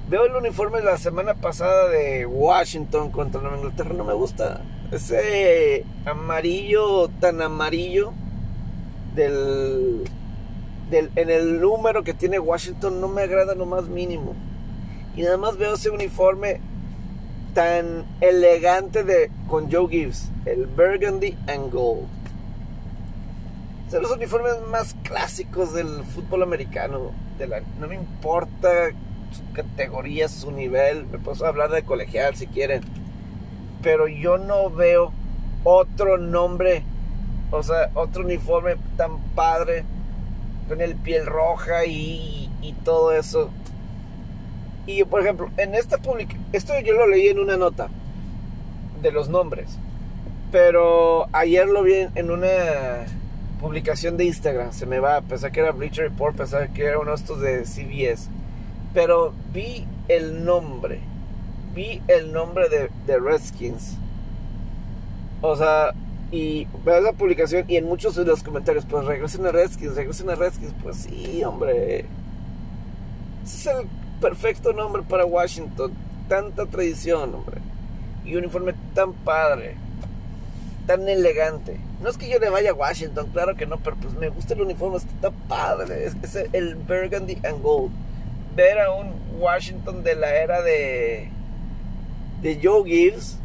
Veo 0.08 0.24
el 0.24 0.34
uniforme 0.34 0.78
de 0.78 0.84
la 0.84 0.96
semana 0.96 1.34
pasada 1.34 1.88
de 1.88 2.24
Washington 2.24 3.10
contra 3.10 3.42
Nueva 3.42 3.58
Inglaterra, 3.58 3.92
no 3.94 4.04
me 4.04 4.14
gusta. 4.14 4.62
Ese 4.90 5.84
amarillo 6.06 7.08
tan 7.20 7.42
amarillo 7.42 8.14
del, 9.14 10.04
del, 10.90 11.10
en 11.14 11.28
el 11.28 11.60
número 11.60 12.04
que 12.04 12.14
tiene 12.14 12.38
Washington 12.38 13.00
no 13.00 13.08
me 13.08 13.22
agrada 13.22 13.54
lo 13.54 13.66
más 13.66 13.88
mínimo. 13.88 14.34
Y 15.14 15.22
nada 15.22 15.36
más 15.36 15.58
veo 15.58 15.74
ese 15.74 15.90
uniforme 15.90 16.60
tan 17.54 18.04
elegante 18.20 19.04
de 19.04 19.30
con 19.48 19.70
Joe 19.70 19.88
Gibbs, 19.88 20.30
el 20.44 20.66
Burgundy 20.66 21.36
and 21.46 21.72
Gold. 21.72 22.06
Son 23.90 24.02
los 24.02 24.10
uniformes 24.10 24.54
más 24.70 24.94
clásicos 25.02 25.72
del 25.72 26.04
fútbol 26.04 26.42
americano. 26.42 27.12
De 27.38 27.46
la, 27.46 27.60
no 27.80 27.88
me 27.88 27.94
importa 27.94 28.90
su 29.32 29.52
categoría, 29.54 30.28
su 30.28 30.50
nivel. 30.50 31.06
Me 31.06 31.18
puedo 31.18 31.46
hablar 31.46 31.70
de 31.70 31.82
colegial 31.82 32.36
si 32.36 32.46
quieren. 32.46 32.82
Pero 33.82 34.08
yo 34.08 34.36
no 34.36 34.70
veo 34.70 35.12
otro 35.64 36.18
nombre, 36.18 36.82
o 37.50 37.62
sea, 37.62 37.90
otro 37.94 38.24
uniforme 38.24 38.76
tan 38.96 39.18
padre 39.34 39.84
con 40.68 40.80
el 40.80 40.94
piel 40.96 41.24
roja 41.24 41.86
y, 41.86 42.50
y 42.60 42.72
todo 42.84 43.12
eso. 43.12 43.50
Y 44.88 45.04
por 45.04 45.20
ejemplo, 45.20 45.50
en 45.58 45.74
esta 45.74 45.98
publicación, 45.98 46.42
esto 46.54 46.72
yo 46.80 46.94
lo 46.94 47.06
leí 47.06 47.28
en 47.28 47.38
una 47.38 47.58
nota 47.58 47.90
de 49.02 49.12
los 49.12 49.28
nombres, 49.28 49.78
pero 50.50 51.26
ayer 51.32 51.68
lo 51.68 51.82
vi 51.82 52.06
en 52.14 52.30
una 52.30 52.48
publicación 53.60 54.16
de 54.16 54.24
Instagram, 54.24 54.72
se 54.72 54.86
me 54.86 54.98
va, 54.98 55.20
pensé 55.20 55.52
que 55.52 55.60
era 55.60 55.72
Bleacher 55.72 56.04
Report, 56.04 56.36
pensé 56.36 56.70
que 56.74 56.86
era 56.86 56.98
uno 56.98 57.10
de 57.10 57.16
estos 57.16 57.38
de 57.38 57.66
CBS, 57.66 58.30
pero 58.94 59.34
vi 59.52 59.86
el 60.08 60.46
nombre, 60.46 61.00
vi 61.74 62.00
el 62.08 62.32
nombre 62.32 62.70
de, 62.70 62.88
de 63.06 63.18
Redskins, 63.20 63.98
o 65.42 65.54
sea, 65.54 65.92
y 66.32 66.66
veo 66.82 67.02
la 67.02 67.12
publicación 67.12 67.66
y 67.68 67.76
en 67.76 67.84
muchos 67.84 68.16
de 68.16 68.24
los 68.24 68.42
comentarios, 68.42 68.86
pues 68.86 69.04
regresen 69.04 69.44
a 69.44 69.52
Redskins, 69.52 69.96
regresen 69.96 70.30
a 70.30 70.34
Redskins, 70.34 70.72
pues 70.82 70.96
sí, 70.96 71.44
hombre. 71.44 72.06
Es 73.44 73.66
el 73.66 73.86
perfecto 74.20 74.72
nombre 74.72 75.02
para 75.02 75.24
Washington. 75.24 75.92
Tanta 76.28 76.66
tradición, 76.66 77.34
hombre. 77.34 77.58
Y 78.24 78.32
un 78.32 78.38
uniforme 78.38 78.74
tan 78.94 79.12
padre. 79.12 79.76
Tan 80.86 81.08
elegante. 81.08 81.80
No 82.00 82.08
es 82.08 82.18
que 82.18 82.28
yo 82.28 82.38
le 82.38 82.50
vaya 82.50 82.70
a 82.70 82.74
Washington, 82.74 83.28
claro 83.32 83.56
que 83.56 83.66
no, 83.66 83.78
pero 83.78 83.96
pues 83.96 84.14
me 84.14 84.28
gusta 84.28 84.54
el 84.54 84.62
uniforme, 84.62 84.98
está 84.98 85.30
padre. 85.48 86.06
Es, 86.06 86.36
el 86.52 86.76
burgundy 86.76 87.38
and 87.44 87.62
gold. 87.62 87.90
Ver 88.54 88.78
a 88.80 88.92
un 88.92 89.12
Washington 89.38 90.02
de 90.02 90.14
la 90.14 90.34
era 90.34 90.62
de. 90.62 91.30
de 92.42 92.60
Joe 92.62 92.88
Gibbs. 92.88 93.38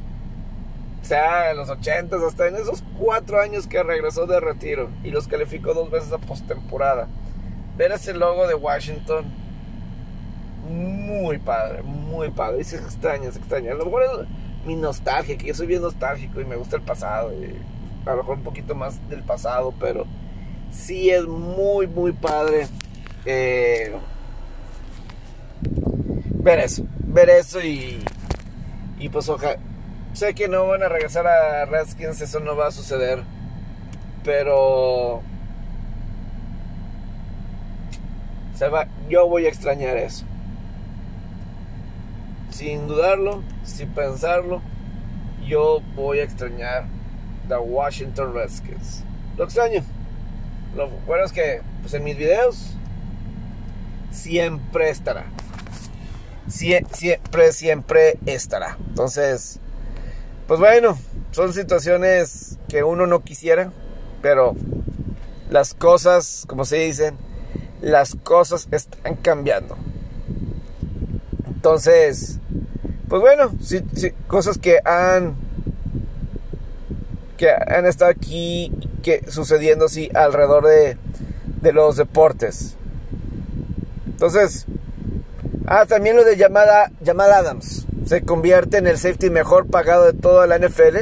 O 1.01 1.05
sea, 1.05 1.51
en 1.51 1.57
los 1.57 1.69
80 1.69 2.15
hasta 2.25 2.47
en 2.47 2.55
esos 2.55 2.81
cuatro 2.97 3.41
años 3.41 3.67
que 3.67 3.83
regresó 3.83 4.25
de 4.25 4.39
retiro 4.39 4.89
y 5.03 5.11
los 5.11 5.27
calificó 5.27 5.73
dos 5.73 5.91
veces 5.91 6.13
a 6.13 6.17
postemporada. 6.17 7.09
Ver 7.75 7.91
ese 7.91 8.13
logo 8.13 8.47
de 8.47 8.55
Washington 8.55 9.42
muy 10.63 11.37
padre, 11.37 11.83
muy 11.83 12.29
padre. 12.29 12.61
Y 12.61 12.63
se 12.63 12.77
extraña, 12.77 13.31
se 13.31 13.39
extraña. 13.39 13.71
A 13.71 13.75
lo 13.75 13.85
mejor 13.85 14.03
es 14.03 14.09
mi 14.65 14.75
nostalgia, 14.75 15.37
que 15.37 15.47
yo 15.47 15.53
soy 15.53 15.67
bien 15.67 15.81
nostálgico 15.81 16.41
y 16.41 16.45
me 16.45 16.55
gusta 16.55 16.77
el 16.77 16.81
pasado. 16.81 17.31
A 18.05 18.09
lo 18.11 18.17
mejor 18.17 18.37
un 18.37 18.43
poquito 18.43 18.75
más 18.75 19.07
del 19.09 19.23
pasado, 19.23 19.73
pero 19.79 20.05
sí 20.71 21.09
es 21.09 21.25
muy, 21.25 21.87
muy 21.87 22.11
padre 22.11 22.67
eh, 23.25 23.93
ver 26.39 26.59
eso. 26.59 26.85
Ver 26.99 27.29
eso 27.29 27.61
y, 27.61 28.03
y 28.99 29.09
pues 29.09 29.29
ojalá. 29.29 29.57
Sé 30.13 30.35
que 30.35 30.47
no 30.47 30.67
van 30.67 30.83
a 30.83 30.89
regresar 30.89 31.25
a 31.25 31.65
Redskins, 31.65 32.21
eso 32.21 32.39
no 32.39 32.55
va 32.55 32.67
a 32.67 32.71
suceder. 32.71 33.23
Pero... 34.23 35.21
Yo 39.09 39.27
voy 39.27 39.45
a 39.45 39.49
extrañar 39.49 39.97
eso 39.97 40.25
sin 42.53 42.87
dudarlo, 42.87 43.41
sin 43.63 43.89
pensarlo, 43.89 44.61
yo 45.45 45.81
voy 45.95 46.19
a 46.19 46.23
extrañar 46.23 46.85
The 47.47 47.57
Washington 47.57 48.33
Redskins. 48.33 49.03
Lo 49.37 49.45
extraño. 49.45 49.83
Lo 50.75 50.87
bueno 51.05 51.25
es 51.25 51.31
que 51.31 51.61
pues 51.81 51.93
en 51.95 52.03
mis 52.03 52.15
videos 52.15 52.75
siempre 54.11 54.89
estará. 54.89 55.25
siempre, 56.47 57.51
siempre 57.51 58.19
estará. 58.25 58.77
Entonces, 58.87 59.59
pues 60.47 60.59
bueno, 60.59 60.97
son 61.31 61.53
situaciones 61.53 62.59
que 62.69 62.83
uno 62.83 63.07
no 63.07 63.23
quisiera, 63.23 63.71
pero 64.21 64.55
las 65.49 65.73
cosas, 65.73 66.45
como 66.47 66.65
se 66.65 66.77
dicen, 66.77 67.17
las 67.81 68.15
cosas 68.15 68.67
están 68.71 69.15
cambiando. 69.15 69.75
Entonces, 71.47 72.39
pues 73.13 73.21
bueno, 73.21 73.51
sí, 73.61 73.79
cosas 74.25 74.57
que 74.57 74.79
han 74.83 75.35
que 77.37 77.47
han 77.51 77.85
estado 77.85 78.09
aquí 78.09 78.71
sucediendo 79.27 79.85
así 79.85 80.09
alrededor 80.15 80.65
de, 80.65 80.97
de 81.61 81.73
los 81.73 81.95
deportes. 81.95 82.75
Entonces, 84.07 84.65
ah, 85.67 85.85
también 85.85 86.15
lo 86.15 86.23
de 86.23 86.37
llamada 86.37 86.91
Jamal 87.05 87.31
Adams 87.33 87.85
se 88.07 88.23
convierte 88.23 88.77
en 88.77 88.87
el 88.87 88.97
safety 88.97 89.29
mejor 89.29 89.67
pagado 89.67 90.05
de 90.05 90.13
toda 90.13 90.47
la 90.47 90.57
NFL. 90.57 91.01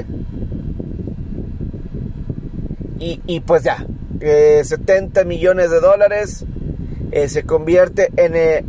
Y, 3.00 3.22
y 3.26 3.40
pues 3.40 3.64
ya, 3.64 3.86
70 4.20 5.22
eh, 5.22 5.24
millones 5.24 5.72
de 5.72 5.80
dólares 5.80 6.44
eh, 7.14 7.30
se 7.30 7.44
convierte 7.44 8.10
en, 8.18 8.36
eh, 8.36 8.66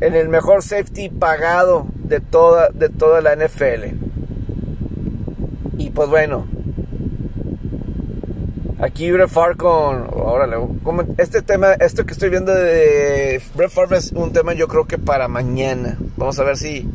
en 0.00 0.14
el 0.14 0.28
mejor 0.28 0.62
safety 0.62 1.08
pagado 1.08 1.86
de 1.94 2.20
toda, 2.20 2.70
de 2.70 2.88
toda 2.88 3.20
la 3.20 3.36
NFL. 3.36 3.94
Y 5.78 5.90
pues 5.90 6.08
bueno, 6.08 6.46
aquí 8.78 9.10
Brett 9.10 9.28
Favre 9.28 9.56
con, 9.56 10.08
órale, 10.12 10.56
este 11.18 11.42
tema, 11.42 11.72
esto 11.74 12.04
que 12.04 12.12
estoy 12.12 12.30
viendo 12.30 12.54
de 12.54 13.40
Brett 13.54 13.70
Favre 13.70 13.98
es 13.98 14.12
un 14.12 14.32
tema 14.32 14.54
yo 14.54 14.68
creo 14.68 14.86
que 14.86 14.98
para 14.98 15.28
mañana. 15.28 15.96
Vamos 16.16 16.38
a 16.38 16.44
ver 16.44 16.56
si, 16.56 16.88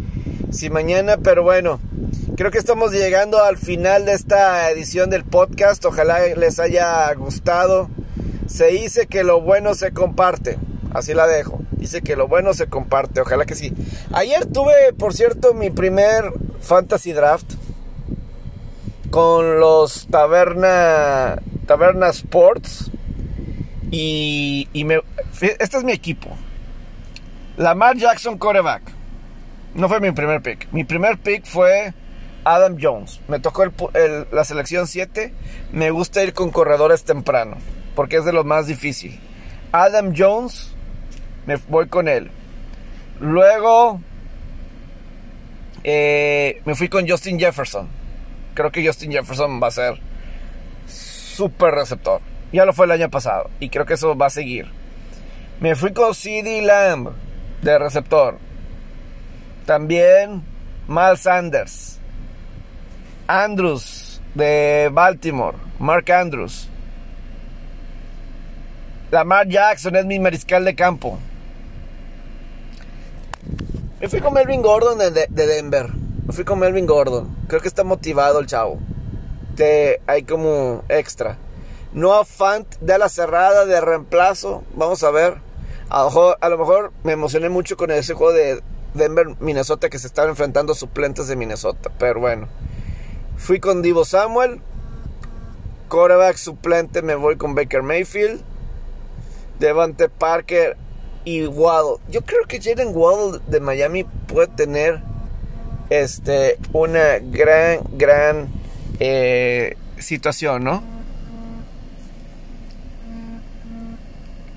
si 0.51 0.69
mañana, 0.69 1.17
pero 1.17 1.43
bueno. 1.43 1.79
Creo 2.37 2.51
que 2.51 2.57
estamos 2.57 2.91
llegando 2.91 3.41
al 3.41 3.55
final 3.55 4.05
de 4.05 4.11
esta 4.11 4.69
edición 4.69 5.09
del 5.09 5.23
podcast. 5.23 5.85
Ojalá 5.85 6.19
les 6.35 6.59
haya 6.59 7.13
gustado. 7.13 7.89
Se 8.47 8.67
dice 8.67 9.07
que 9.07 9.23
lo 9.23 9.39
bueno 9.39 9.73
se 9.73 9.93
comparte. 9.93 10.57
Así 10.95 11.13
la 11.13 11.27
dejo. 11.27 11.59
Dice 11.71 12.01
que 12.01 12.15
lo 12.15 12.29
bueno 12.29 12.53
se 12.53 12.67
comparte. 12.67 13.19
Ojalá 13.19 13.45
que 13.45 13.53
sí. 13.53 13.73
Ayer 14.13 14.45
tuve, 14.45 14.93
por 14.97 15.13
cierto, 15.13 15.53
mi 15.53 15.69
primer 15.69 16.31
fantasy 16.61 17.11
draft 17.11 17.51
con 19.09 19.59
los 19.59 20.07
Taberna 20.07 21.37
Sports. 22.11 22.91
Y, 23.91 24.69
y 24.71 24.85
me, 24.85 25.01
este 25.41 25.77
es 25.77 25.83
mi 25.83 25.91
equipo. 25.91 26.29
Lamar 27.57 27.97
Jackson 27.97 28.37
quarterback. 28.37 28.83
No 29.73 29.89
fue 29.89 29.99
mi 29.99 30.11
primer 30.11 30.41
pick. 30.41 30.71
Mi 30.71 30.85
primer 30.85 31.17
pick 31.17 31.45
fue 31.45 31.93
Adam 32.45 32.77
Jones. 32.81 33.19
Me 33.27 33.41
tocó 33.41 33.65
la 34.31 34.45
selección 34.45 34.87
7. 34.87 35.33
Me 35.73 35.91
gusta 35.91 36.23
ir 36.23 36.33
con 36.33 36.51
corredores 36.51 37.03
temprano. 37.03 37.57
Porque 37.95 38.15
es 38.15 38.23
de 38.23 38.31
lo 38.31 38.45
más 38.45 38.67
difícil. 38.67 39.19
Adam 39.73 40.13
Jones. 40.17 40.74
Me 41.45 41.55
voy 41.55 41.87
con 41.87 42.07
él. 42.07 42.31
Luego. 43.19 44.01
Eh, 45.83 46.61
me 46.65 46.75
fui 46.75 46.89
con 46.89 47.07
Justin 47.07 47.39
Jefferson. 47.39 47.87
Creo 48.53 48.71
que 48.71 48.85
Justin 48.85 49.11
Jefferson 49.11 49.61
va 49.61 49.67
a 49.67 49.71
ser 49.71 49.99
súper 50.87 51.75
receptor. 51.75 52.21
Ya 52.51 52.65
lo 52.65 52.73
fue 52.73 52.85
el 52.85 52.91
año 52.91 53.09
pasado. 53.09 53.49
Y 53.59 53.69
creo 53.69 53.85
que 53.85 53.93
eso 53.95 54.15
va 54.15 54.27
a 54.27 54.31
seguir. 54.31 54.67
Me 55.59 55.75
fui 55.75 55.93
con 55.93 56.13
CD 56.15 56.61
Lamb 56.61 57.11
de 57.61 57.77
receptor. 57.77 58.39
También 59.65 60.43
Miles 60.87 61.21
Sanders. 61.21 61.99
Andrews 63.27 64.21
de 64.35 64.89
Baltimore, 64.91 65.57
Mark 65.79 66.11
Andrews. 66.11 66.69
Lamar 69.09 69.47
Jackson 69.47 69.95
es 69.95 70.05
mi 70.05 70.19
mariscal 70.19 70.65
de 70.65 70.75
campo. 70.75 71.17
Me 74.05 74.09
fui 74.09 74.21
con 74.21 74.35
Melvin 74.35 74.61
Gordon 74.61 74.99
de, 74.99 75.25
Denver. 75.31 75.89
Fui 76.29 76.43
con 76.43 76.59
Melvin 76.59 76.85
Gordon. 76.85 77.35
Creo 77.47 77.59
que 77.59 77.67
está 77.67 77.83
motivado 77.83 78.37
el 78.37 78.45
chavo. 78.45 78.77
Te, 79.55 79.99
hay 80.05 80.21
como 80.21 80.83
extra. 80.89 81.39
No 81.91 82.23
Fant 82.23 82.67
de 82.81 82.99
la 82.99 83.09
cerrada 83.09 83.65
de 83.65 83.81
reemplazo. 83.81 84.63
Vamos 84.75 85.01
a 85.03 85.09
ver. 85.09 85.37
A 85.89 86.03
lo, 86.03 86.57
mejor, 86.59 86.93
me 87.01 87.13
emocioné 87.13 87.49
mucho 87.49 87.77
con 87.77 87.89
ese 87.89 88.13
juego 88.13 88.31
de 88.31 88.61
Denver, 88.93 89.25
Minnesota, 89.39 89.89
que 89.89 89.97
se 89.97 90.05
estaban 90.05 90.29
enfrentando 90.29 90.75
suplentes 90.75 91.27
de 91.27 91.35
Minnesota. 91.35 91.89
Pero 91.97 92.19
bueno. 92.19 92.47
Fui 93.37 93.59
con 93.59 93.81
Divo 93.81 94.05
Samuel. 94.05 94.61
Quarterback 95.89 96.37
suplente 96.37 97.01
me 97.01 97.15
voy 97.15 97.37
con 97.37 97.55
Baker 97.55 97.81
Mayfield. 97.81 98.43
Devante 99.57 100.09
Parker 100.09 100.77
y 101.26 101.45
Waddle. 101.45 101.97
Yo 102.09 102.21
creo 102.21 102.45
que 102.47 102.61
Jaden 102.61 102.95
Waddle 102.95 103.41
de 103.47 103.59
Miami 103.59 104.03
puede 104.03 104.47
tener 104.47 105.01
este, 105.89 106.57
una 106.71 107.19
gran, 107.19 107.80
gran 107.93 108.47
eh, 108.99 109.76
situación, 109.97 110.63
¿no? 110.63 110.84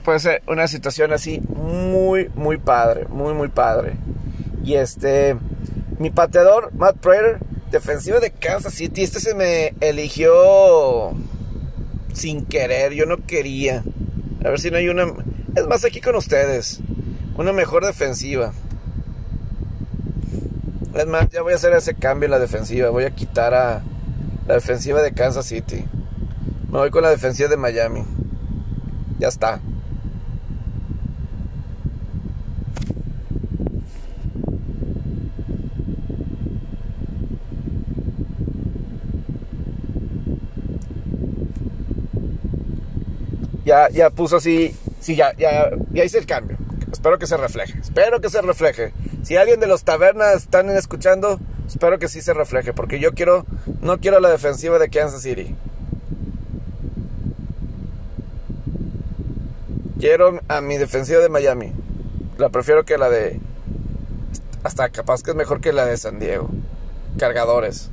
Puede 0.04 0.20
ser 0.20 0.42
una 0.46 0.68
situación 0.68 1.12
así 1.12 1.40
muy, 1.40 2.30
muy 2.34 2.56
padre, 2.56 3.06
muy, 3.08 3.34
muy 3.34 3.48
padre. 3.48 3.94
Y 4.64 4.74
este, 4.74 5.36
mi 5.98 6.10
pateador, 6.10 6.72
Matt 6.74 6.96
Prater, 6.98 7.38
defensivo 7.70 8.20
de 8.20 8.30
Kansas 8.30 8.74
City. 8.74 9.02
Este 9.02 9.20
se 9.20 9.34
me 9.34 9.74
eligió 9.80 11.12
sin 12.12 12.44
querer. 12.46 12.92
Yo 12.94 13.06
no 13.06 13.24
quería. 13.26 13.84
A 14.44 14.48
ver 14.50 14.60
si 14.60 14.70
no 14.70 14.78
hay 14.78 14.88
una. 14.88 15.06
Es 15.54 15.66
más, 15.66 15.84
aquí 15.84 16.00
con 16.00 16.16
ustedes. 16.16 16.80
Una 17.36 17.52
mejor 17.52 17.84
defensiva. 17.84 18.52
Es 20.94 21.06
más, 21.06 21.28
ya 21.30 21.42
voy 21.42 21.52
a 21.52 21.56
hacer 21.56 21.72
ese 21.72 21.94
cambio 21.94 22.26
en 22.26 22.32
la 22.32 22.38
defensiva. 22.38 22.90
Voy 22.90 23.04
a 23.04 23.10
quitar 23.10 23.54
a 23.54 23.82
la 24.46 24.54
defensiva 24.54 25.02
de 25.02 25.12
Kansas 25.12 25.46
City. 25.46 25.84
Me 26.70 26.78
voy 26.78 26.90
con 26.90 27.02
la 27.02 27.10
defensiva 27.10 27.48
de 27.48 27.56
Miami. 27.56 28.04
Ya 29.18 29.28
está. 29.28 29.60
ya, 43.68 43.90
ya 43.90 44.08
puso 44.08 44.36
así, 44.36 44.74
sí, 45.00 45.16
ya, 45.16 45.34
ya, 45.36 45.70
ya 45.90 46.04
hice 46.04 46.18
el 46.18 46.26
cambio. 46.26 46.56
Espero 46.92 47.18
que 47.18 47.26
se 47.26 47.36
refleje, 47.36 47.78
espero 47.80 48.20
que 48.20 48.30
se 48.30 48.40
refleje. 48.42 48.92
Si 49.22 49.36
alguien 49.36 49.60
de 49.60 49.66
los 49.66 49.84
tabernas 49.84 50.36
están 50.36 50.70
escuchando, 50.70 51.38
espero 51.66 51.98
que 51.98 52.08
sí 52.08 52.22
se 52.22 52.32
refleje, 52.32 52.72
porque 52.72 52.98
yo 52.98 53.12
quiero, 53.12 53.44
no 53.82 53.98
quiero 53.98 54.20
la 54.20 54.30
defensiva 54.30 54.78
de 54.78 54.88
Kansas 54.88 55.22
City. 55.22 55.54
Quiero 60.00 60.40
a 60.48 60.60
mi 60.60 60.78
defensiva 60.78 61.20
de 61.20 61.28
Miami. 61.28 61.72
La 62.38 62.50
prefiero 62.50 62.84
que 62.84 62.98
la 62.98 63.10
de... 63.10 63.40
Hasta 64.62 64.88
capaz 64.90 65.22
que 65.22 65.32
es 65.32 65.36
mejor 65.36 65.60
que 65.60 65.72
la 65.72 65.86
de 65.86 65.96
San 65.96 66.20
Diego. 66.20 66.48
Cargadores. 67.18 67.90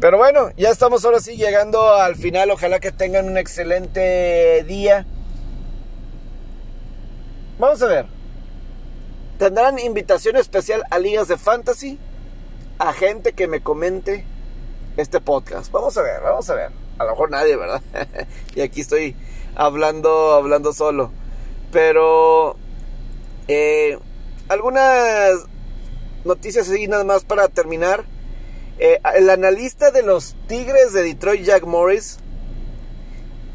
Pero 0.00 0.16
bueno, 0.16 0.50
ya 0.56 0.70
estamos 0.70 1.04
ahora 1.04 1.18
sí 1.20 1.36
llegando 1.36 1.92
al 1.92 2.14
final. 2.14 2.50
Ojalá 2.52 2.78
que 2.78 2.92
tengan 2.92 3.26
un 3.26 3.36
excelente 3.36 4.62
día. 4.64 5.06
Vamos 7.58 7.82
a 7.82 7.86
ver. 7.88 8.06
¿Tendrán 9.38 9.78
invitación 9.80 10.36
especial 10.36 10.84
a 10.90 10.98
ligas 11.00 11.26
de 11.26 11.36
fantasy? 11.36 11.98
A 12.78 12.92
gente 12.92 13.32
que 13.32 13.48
me 13.48 13.60
comente 13.60 14.24
este 14.96 15.20
podcast. 15.20 15.72
Vamos 15.72 15.96
a 15.98 16.02
ver, 16.02 16.20
vamos 16.22 16.48
a 16.48 16.54
ver. 16.54 16.70
A 16.98 17.04
lo 17.04 17.10
mejor 17.10 17.30
nadie, 17.30 17.56
¿verdad? 17.56 17.82
y 18.54 18.60
aquí 18.60 18.80
estoy 18.80 19.16
hablando, 19.56 20.32
hablando 20.32 20.72
solo. 20.72 21.10
Pero 21.72 22.56
eh, 23.48 23.98
algunas 24.48 25.40
noticias 26.24 26.68
así 26.68 26.86
nada 26.86 27.02
más 27.02 27.24
para 27.24 27.48
terminar. 27.48 28.04
Eh, 28.80 29.00
el 29.16 29.28
analista 29.28 29.90
de 29.90 30.02
los 30.02 30.36
Tigres 30.46 30.92
de 30.92 31.02
Detroit, 31.02 31.42
Jack 31.42 31.64
Morris, 31.64 32.18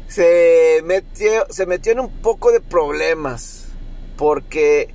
se 0.06 0.82
metió, 0.84 1.46
se 1.48 1.64
metió 1.64 1.92
en 1.92 2.00
un 2.00 2.10
poco 2.10 2.52
de 2.52 2.60
problemas. 2.60 3.68
Porque 4.18 4.90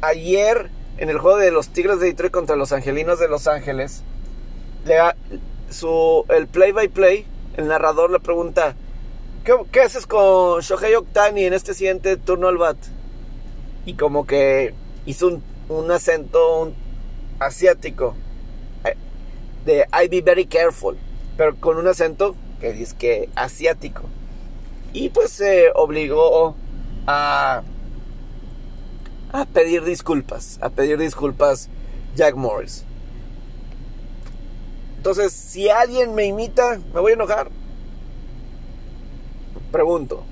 ayer, 0.00 0.70
en 0.96 1.10
el 1.10 1.18
juego 1.18 1.36
de 1.36 1.50
los 1.50 1.68
Tigres 1.68 2.00
de 2.00 2.06
Detroit 2.06 2.32
contra 2.32 2.56
los 2.56 2.72
Angelinos 2.72 3.18
de 3.18 3.28
Los 3.28 3.46
Ángeles, 3.48 4.02
el 4.86 6.46
play-by-play, 6.46 7.26
el 7.58 7.68
narrador 7.68 8.10
le 8.10 8.20
pregunta: 8.20 8.74
¿Qué, 9.44 9.80
haces 9.80 10.06
con 10.06 10.60
Shohei 10.62 10.94
Oktani 10.94 11.44
en 11.44 11.52
este 11.52 11.74
siguiente 11.74 12.16
turno 12.16 12.48
al 12.48 12.56
bat? 12.56 12.78
Y 13.84 13.94
como 13.94 14.26
que 14.26 14.74
hizo 15.04 15.40
un 15.68 15.90
acento 15.90 16.72
asiático 17.38 18.16
de 19.66 19.86
I 19.92 20.08
be 20.08 20.22
very 20.22 20.46
careful, 20.46 20.96
pero 21.36 21.56
con 21.56 21.76
un 21.76 21.86
acento 21.86 22.34
que 22.60 22.72
dice 22.72 22.96
que 22.96 23.28
asiático. 23.34 24.04
Y 24.92 25.10
pues 25.10 25.30
se 25.30 25.70
obligó 25.74 26.56
a, 27.06 27.62
a 29.32 29.44
pedir 29.46 29.84
disculpas, 29.84 30.58
a 30.62 30.70
pedir 30.70 30.96
disculpas 30.98 31.68
Jack 32.14 32.36
Morris. 32.36 32.84
Entonces, 34.96 35.32
si 35.32 35.68
alguien 35.68 36.14
me 36.14 36.24
imita, 36.24 36.80
me 36.94 37.00
voy 37.00 37.12
a 37.12 37.14
enojar. 37.14 37.50
Pregunto, 39.70 40.24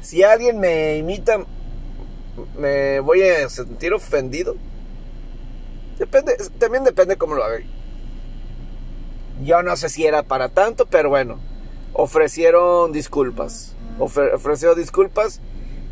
si 0.00 0.22
alguien 0.22 0.58
me 0.58 0.96
imita, 0.96 1.46
me 2.58 3.00
voy 3.00 3.22
a 3.22 3.48
sentir 3.48 3.92
ofendido. 3.92 4.56
Depende, 5.98 6.36
también 6.58 6.82
depende 6.82 7.16
cómo 7.16 7.34
lo 7.34 7.44
haga. 7.44 7.60
Yo 9.42 9.62
no 9.62 9.76
sé 9.76 9.88
si 9.88 10.06
era 10.06 10.22
para 10.22 10.48
tanto, 10.48 10.86
pero 10.86 11.08
bueno, 11.08 11.38
ofrecieron 11.92 12.92
disculpas. 12.92 13.74
ofrecieron 13.98 14.76
disculpas 14.76 15.40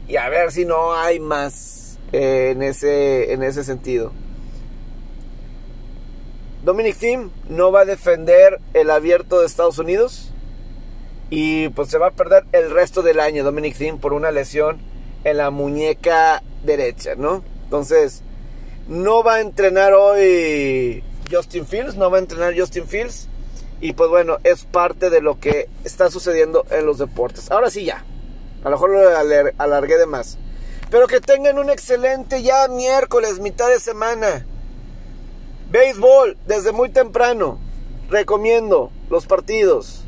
y 0.09 0.16
a 0.16 0.28
ver 0.28 0.53
si 0.53 0.64
no 0.64 0.95
hay 0.95 1.20
más 1.20 1.99
eh, 2.12 2.51
en, 2.53 2.62
ese, 2.62 3.32
en 3.32 3.43
ese 3.43 3.64
sentido. 3.64 4.12
Dominic 6.64 6.97
Thiem 6.97 7.30
no 7.49 7.72
va 7.72 7.80
a 7.80 7.84
defender 7.84 8.61
el 8.74 8.91
abierto 8.91 9.41
de 9.41 9.47
Estados 9.47 9.78
Unidos 9.78 10.30
y 11.30 11.68
pues 11.70 11.88
se 11.88 11.99
va 11.99 12.09
a 12.09 12.11
perder 12.11 12.45
el 12.53 12.70
resto 12.70 13.03
del 13.03 13.20
año 13.20 13.45
Dominic 13.45 13.76
Thiem 13.76 13.99
por 13.99 14.12
una 14.12 14.30
lesión 14.30 14.78
en 15.24 15.36
la 15.36 15.51
muñeca 15.51 16.43
derecha, 16.64 17.14
¿no? 17.14 17.45
Entonces, 17.64 18.22
no 18.88 19.22
va 19.22 19.36
a 19.36 19.41
entrenar 19.41 19.93
hoy 19.95 21.05
Justin 21.30 21.66
Fields, 21.66 21.97
no 21.97 22.11
va 22.11 22.18
a 22.18 22.20
entrenar 22.20 22.59
Justin 22.59 22.86
Fields. 22.86 23.28
Y 23.80 23.94
pues 23.94 24.10
bueno, 24.10 24.38
es 24.44 24.64
parte 24.64 25.08
de 25.08 25.22
lo 25.22 25.40
que 25.40 25.68
está 25.84 26.10
sucediendo 26.10 26.66
en 26.70 26.84
los 26.84 26.98
deportes. 26.98 27.50
Ahora 27.50 27.70
sí 27.70 27.84
ya, 27.84 28.04
a 28.62 28.64
lo 28.64 28.76
mejor 28.76 28.90
lo 28.90 29.52
alargué 29.58 29.96
de 29.96 30.06
más. 30.06 30.38
Pero 30.90 31.06
que 31.06 31.20
tengan 31.20 31.58
un 31.58 31.70
excelente 31.70 32.42
ya 32.42 32.68
miércoles, 32.68 33.38
mitad 33.38 33.68
de 33.68 33.80
semana. 33.80 34.44
Béisbol, 35.70 36.36
desde 36.46 36.72
muy 36.72 36.90
temprano. 36.90 37.58
Recomiendo 38.10 38.90
los 39.08 39.26
partidos. 39.26 40.04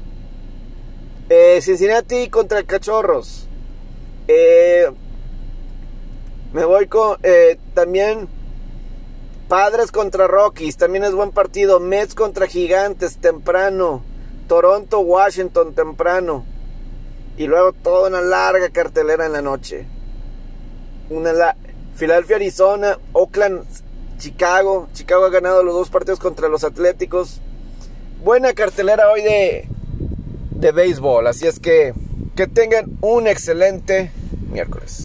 Eh, 1.31 1.61
Cincinnati 1.63 2.29
contra 2.29 2.65
Cachorros. 2.65 3.47
Eh, 4.29 4.91
me 6.53 6.65
voy 6.65 6.89
con 6.89 7.17
eh, 7.23 7.59
también 7.75 8.29
Padres 9.53 9.93
contra 9.93 10.29
Rockies, 10.29 10.79
también 10.79 11.05
es 11.05 11.13
buen 11.13 11.31
partido. 11.31 11.79
Mets 11.79 12.15
contra 12.15 12.47
Gigantes, 12.47 13.19
temprano. 13.19 14.03
Toronto, 14.49 15.01
Washington, 15.01 15.75
temprano. 15.75 16.47
Y 17.37 17.49
luego 17.49 17.75
toda 17.75 18.09
una 18.09 18.23
larga 18.23 18.71
cartelera 18.71 19.27
en 19.27 19.33
la 19.33 19.43
noche. 19.43 19.85
Una 21.11 21.35
la 21.35 21.55
Philadelphia, 21.99 22.37
Arizona, 22.37 22.99
Oakland, 23.13 23.67
Chicago. 24.17 24.89
Chicago 24.95 25.27
ha 25.27 25.29
ganado 25.29 25.63
los 25.63 25.75
dos 25.75 25.91
partidos 25.91 26.19
contra 26.19 26.49
los 26.49 26.65
Atléticos. 26.65 27.43
Buena 28.25 28.55
cartelera 28.55 29.11
hoy 29.11 29.21
de, 29.21 29.69
de 30.53 30.73
béisbol. 30.73 31.27
Así 31.27 31.47
es 31.47 31.61
que 31.61 31.93
que 32.35 32.47
tengan 32.47 32.97
un 33.03 33.27
excelente 33.27 34.13
miércoles. 34.51 35.01